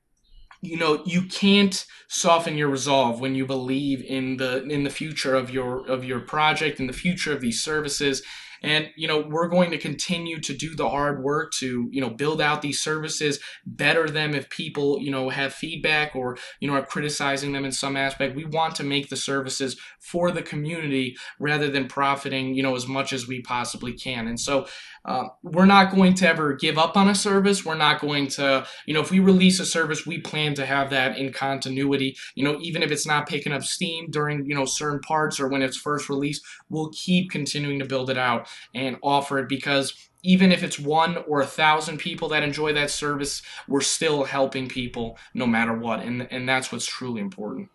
[0.65, 5.35] you know you can't soften your resolve when you believe in the in the future
[5.35, 8.23] of your of your project in the future of these services
[8.65, 12.11] and you know we're going to continue to do the hard work to you know
[12.11, 16.75] build out these services better them if people you know have feedback or you know
[16.75, 21.17] are criticizing them in some aspect we want to make the services for the community
[21.39, 24.67] rather than profiting you know as much as we possibly can and so
[25.07, 27.65] uh, we're not going to ever give up on a service.
[27.65, 30.91] We're not going to, you know, if we release a service, we plan to have
[30.91, 32.17] that in continuity.
[32.35, 35.49] You know, even if it's not picking up steam during, you know, certain parts or
[35.49, 39.95] when it's first released, we'll keep continuing to build it out and offer it because
[40.23, 44.69] even if it's one or a thousand people that enjoy that service, we're still helping
[44.69, 46.01] people no matter what.
[46.01, 47.69] And, and that's what's truly important.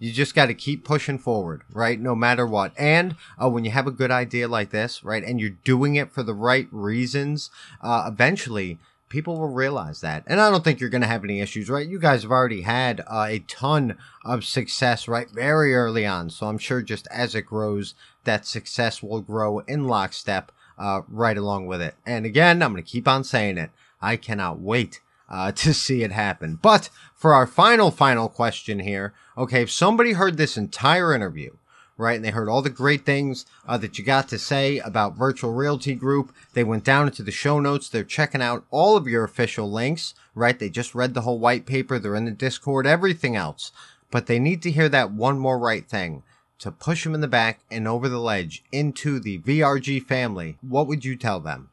[0.00, 2.00] You just got to keep pushing forward, right?
[2.00, 2.72] No matter what.
[2.76, 6.10] And uh, when you have a good idea like this, right, and you're doing it
[6.10, 8.78] for the right reasons, uh, eventually
[9.12, 10.24] people will realize that.
[10.26, 11.86] And I don't think you're going to have any issues, right?
[11.86, 16.30] You guys have already had uh, a ton of success, right, very early on.
[16.30, 17.94] So I'm sure just as it grows,
[18.24, 21.94] that success will grow in lockstep uh, right along with it.
[22.06, 23.70] And again, I'm going to keep on saying it.
[24.00, 26.58] I cannot wait uh, to see it happen.
[26.60, 31.52] But for our final, final question here, okay, if somebody heard this entire interview,
[32.02, 35.16] right, and they heard all the great things uh, that you got to say about
[35.16, 39.08] Virtual Realty Group, they went down into the show notes, they're checking out all of
[39.08, 40.58] your official links, right?
[40.58, 43.72] They just read the whole white paper, they're in the Discord, everything else.
[44.10, 46.22] But they need to hear that one more right thing
[46.58, 50.58] to push them in the back and over the ledge into the VRG family.
[50.60, 51.70] What would you tell them?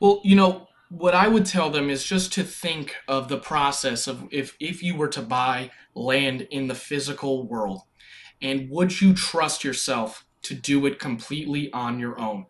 [0.00, 4.06] Well, you know, what I would tell them is just to think of the process
[4.06, 7.82] of if if you were to buy land in the physical world
[8.42, 12.46] and would you trust yourself to do it completely on your own?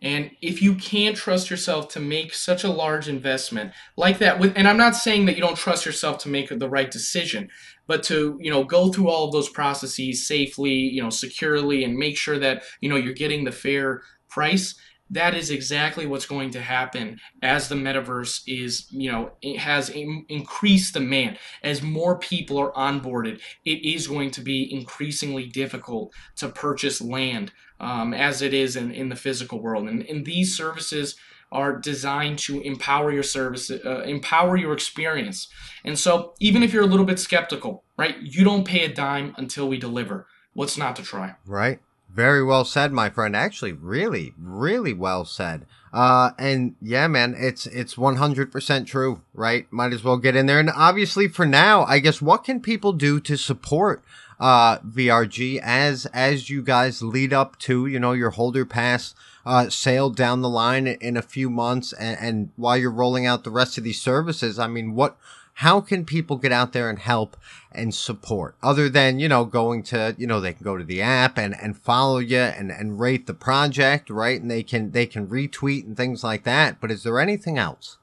[0.00, 4.52] And if you can't trust yourself to make such a large investment like that, with,
[4.54, 7.50] and I'm not saying that you don't trust yourself to make the right decision,
[7.88, 11.96] but to you know go through all of those processes safely, you know, securely, and
[11.96, 14.76] make sure that you know you're getting the fair price
[15.10, 20.94] that is exactly what's going to happen as the metaverse is you know has increased
[20.94, 21.38] demand.
[21.62, 27.52] As more people are onboarded it is going to be increasingly difficult to purchase land
[27.80, 29.88] um, as it is in, in the physical world.
[29.88, 31.16] And, and these services
[31.50, 35.48] are designed to empower your service uh, empower your experience.
[35.84, 39.34] And so even if you're a little bit skeptical right you don't pay a dime
[39.36, 40.26] until we deliver.
[40.54, 41.36] What's not to try?
[41.46, 41.80] Right
[42.12, 43.36] very well said, my friend.
[43.36, 45.66] Actually, really, really well said.
[45.92, 49.66] Uh, and yeah, man, it's it's 100% true, right?
[49.70, 50.60] Might as well get in there.
[50.60, 54.02] And obviously, for now, I guess what can people do to support
[54.40, 59.14] uh, VRG as as you guys lead up to you know your holder pass
[59.46, 63.44] uh, sale down the line in a few months, and, and while you're rolling out
[63.44, 64.58] the rest of these services?
[64.58, 65.16] I mean, what
[65.58, 67.36] how can people get out there and help
[67.72, 71.02] and support other than you know going to you know they can go to the
[71.02, 74.40] app and and follow you and and rate the project right?
[74.40, 76.80] And they can they can retweet and things like that.
[76.80, 77.98] But is there anything else?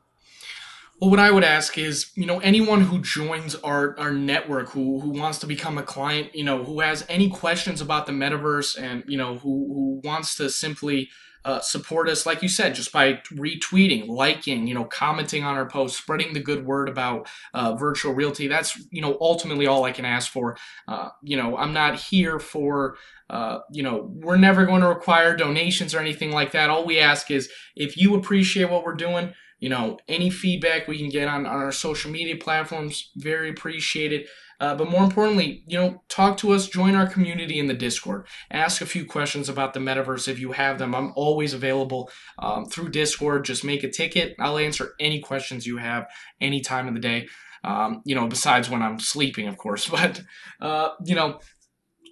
[0.99, 5.01] Well, what I would ask is, you know, anyone who joins our, our network who,
[5.01, 8.81] who wants to become a client, you know, who has any questions about the metaverse
[8.81, 11.09] and, you know, who, who wants to simply
[11.45, 15.69] uh, support us, like you said, just by retweeting, liking, you know, commenting on our
[15.69, 18.47] posts, spreading the good word about uh, virtual realty.
[18.47, 20.57] That's, you know, ultimately all I can ask for.
[20.87, 22.97] Uh, you know, I'm not here for,
[23.29, 26.71] uh, you know, we're never going to require donations or anything like that.
[26.71, 30.97] All we ask is if you appreciate what we're doing, you know, any feedback we
[30.97, 34.27] can get on, on our social media platforms, very appreciated.
[34.59, 38.25] Uh, but more importantly, you know, talk to us, join our community in the Discord,
[38.51, 40.95] ask a few questions about the metaverse if you have them.
[40.95, 43.45] I'm always available um, through Discord.
[43.45, 44.35] Just make a ticket.
[44.39, 46.07] I'll answer any questions you have
[46.39, 47.27] any time of the day.
[47.63, 49.89] Um, you know, besides when I'm sleeping, of course.
[49.95, 50.21] But
[50.61, 51.39] uh, you know,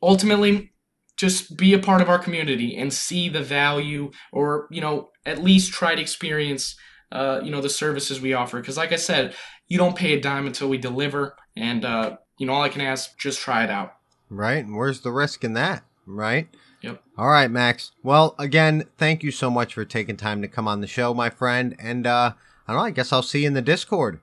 [0.02, 0.74] ultimately,
[1.16, 5.44] just be a part of our community and see the value, or you know, at
[5.44, 6.76] least try to experience.
[7.12, 9.36] Uh, you know the services we offer because like i said
[9.68, 12.82] you don't pay a dime until we deliver and uh, you know, all I can
[12.82, 13.96] ask, just try it out.
[14.30, 14.64] Right.
[14.64, 15.84] And where's the risk in that?
[16.06, 16.50] Right.
[16.82, 17.02] Yep.
[17.18, 17.92] All right, Max.
[18.04, 21.30] Well, again, thank you so much for taking time to come on the show, my
[21.30, 21.76] friend.
[21.80, 22.34] And uh,
[22.68, 22.86] I don't know.
[22.86, 24.20] I guess I'll see you in the Discord.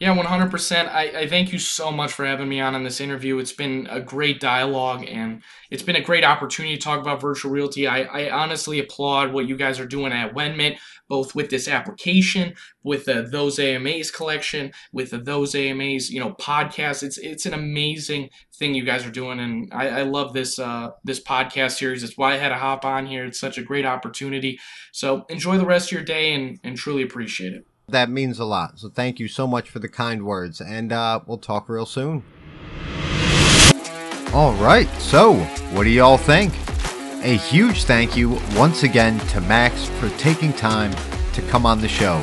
[0.00, 0.88] Yeah, 100%.
[0.88, 3.38] I, I thank you so much for having me on in this interview.
[3.38, 5.40] It's been a great dialogue and
[5.70, 7.86] it's been a great opportunity to talk about virtual realty.
[7.86, 10.78] I, I honestly applaud what you guys are doing at WenMint,
[11.08, 16.32] both with this application, with the Those AMAs collection, with the Those AMAs, you know,
[16.32, 17.04] podcast.
[17.04, 20.90] It's it's an amazing thing you guys are doing, and I, I love this uh,
[21.04, 22.02] this podcast series.
[22.02, 23.26] It's why I had to hop on here.
[23.26, 24.58] It's such a great opportunity.
[24.92, 27.66] So enjoy the rest of your day and, and truly appreciate it.
[27.88, 28.78] That means a lot.
[28.78, 32.24] So thank you so much for the kind words, and uh, we'll talk real soon.
[34.32, 35.34] All right, so
[35.72, 36.52] what do y'all think?
[37.22, 40.92] A huge thank you once again to Max for taking time
[41.34, 42.20] to come on the show.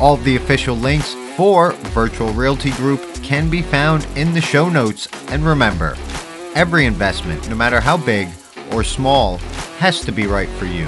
[0.00, 5.08] All the official links for Virtual Realty Group can be found in the show notes.
[5.28, 5.96] And remember,
[6.54, 8.28] every investment, no matter how big
[8.72, 9.38] or small,
[9.78, 10.86] has to be right for you.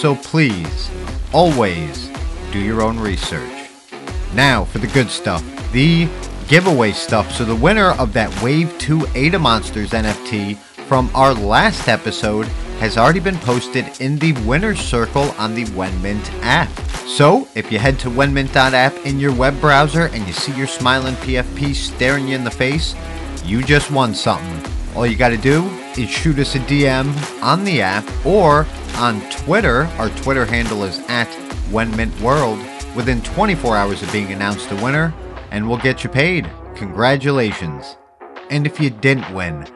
[0.00, 0.90] So please,
[1.32, 2.13] always
[2.54, 3.68] do your own research.
[4.32, 5.42] Now for the good stuff,
[5.72, 6.08] the
[6.46, 7.32] giveaway stuff.
[7.32, 12.46] So the winner of that Wave 2 Ada Monsters NFT from our last episode
[12.78, 16.70] has already been posted in the winner's circle on the WenMint app.
[17.08, 21.14] So, if you head to wenmint.app in your web browser and you see your smiling
[21.16, 22.94] PFP staring you in the face,
[23.44, 24.72] you just won something.
[24.94, 25.64] All you got to do
[25.98, 28.64] is shoot us a DM on the app or
[28.96, 29.84] on Twitter.
[29.98, 31.28] Our Twitter handle is at
[31.70, 35.12] WenMintWorld within 24 hours of being announced a winner,
[35.50, 36.48] and we'll get you paid.
[36.76, 37.96] Congratulations.
[38.50, 39.66] And if you didn't win,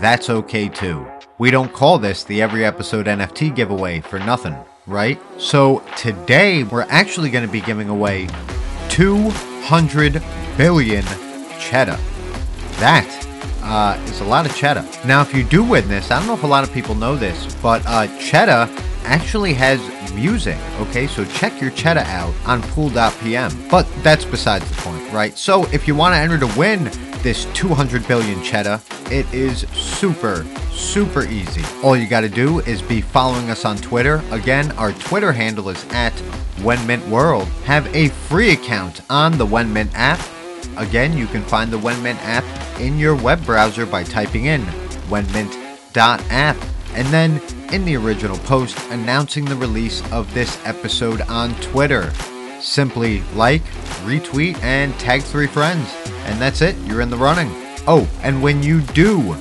[0.00, 1.06] that's okay too.
[1.38, 4.56] We don't call this the every episode NFT giveaway for nothing,
[4.86, 5.20] right?
[5.38, 8.28] So today we're actually going to be giving away
[8.90, 10.22] 200
[10.56, 11.04] billion
[11.58, 11.98] cheddar.
[12.78, 13.27] That
[13.68, 14.84] uh, is a lot of cheddar.
[15.04, 17.16] Now, if you do win this, I don't know if a lot of people know
[17.16, 18.68] this, but uh, cheddar
[19.04, 19.78] actually has
[20.14, 20.56] music.
[20.80, 23.68] Okay, so check your cheddar out on pool.pm.
[23.70, 25.36] But that's besides the point, right?
[25.36, 26.84] So if you want to enter to win
[27.22, 31.62] this 200 billion cheddar, it is super, super easy.
[31.82, 34.22] All you got to do is be following us on Twitter.
[34.30, 36.12] Again, our Twitter handle is at
[36.58, 37.46] WenMintWorld.
[37.64, 40.20] Have a free account on the WenMint app.
[40.78, 42.44] Again, you can find the WenMint app
[42.80, 44.62] in your web browser by typing in
[45.08, 46.56] wenmint.app.
[46.94, 52.12] And then in the original post announcing the release of this episode on Twitter.
[52.60, 53.62] Simply like,
[54.04, 55.92] retweet, and tag three friends.
[56.24, 57.50] And that's it, you're in the running.
[57.86, 59.36] Oh, and when you do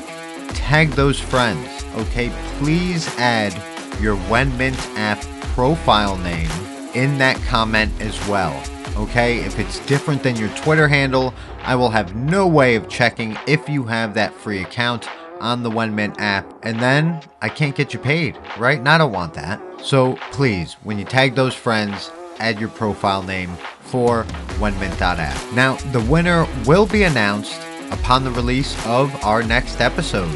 [0.49, 3.53] tag those friends, okay, please add
[4.01, 5.21] your WenMint app
[5.53, 6.49] profile name
[6.93, 8.61] in that comment as well.
[8.97, 11.31] Okay, if it's different than your Twitter handle,
[11.61, 15.07] I will have no way of checking if you have that free account
[15.39, 18.79] on the WenMint app, and then I can't get you paid, right?
[18.79, 19.61] And I don't want that.
[19.83, 24.23] So please, when you tag those friends, add your profile name for
[24.59, 25.53] WenMint.app.
[25.53, 30.35] Now, the winner will be announced upon the release of our next episode.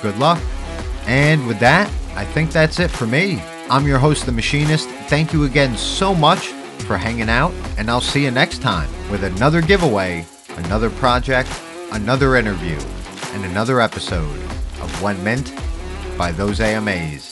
[0.00, 0.40] Good luck.
[1.06, 3.42] And with that, I think that's it for me.
[3.68, 4.88] I'm your host, The Machinist.
[5.08, 6.52] Thank you again so much
[6.88, 10.24] for hanging out, and I'll see you next time with another giveaway,
[10.56, 11.50] another project,
[11.92, 12.78] another interview
[13.34, 14.34] and another episode
[14.80, 15.54] of WenMint
[16.16, 17.27] by Those AMAs.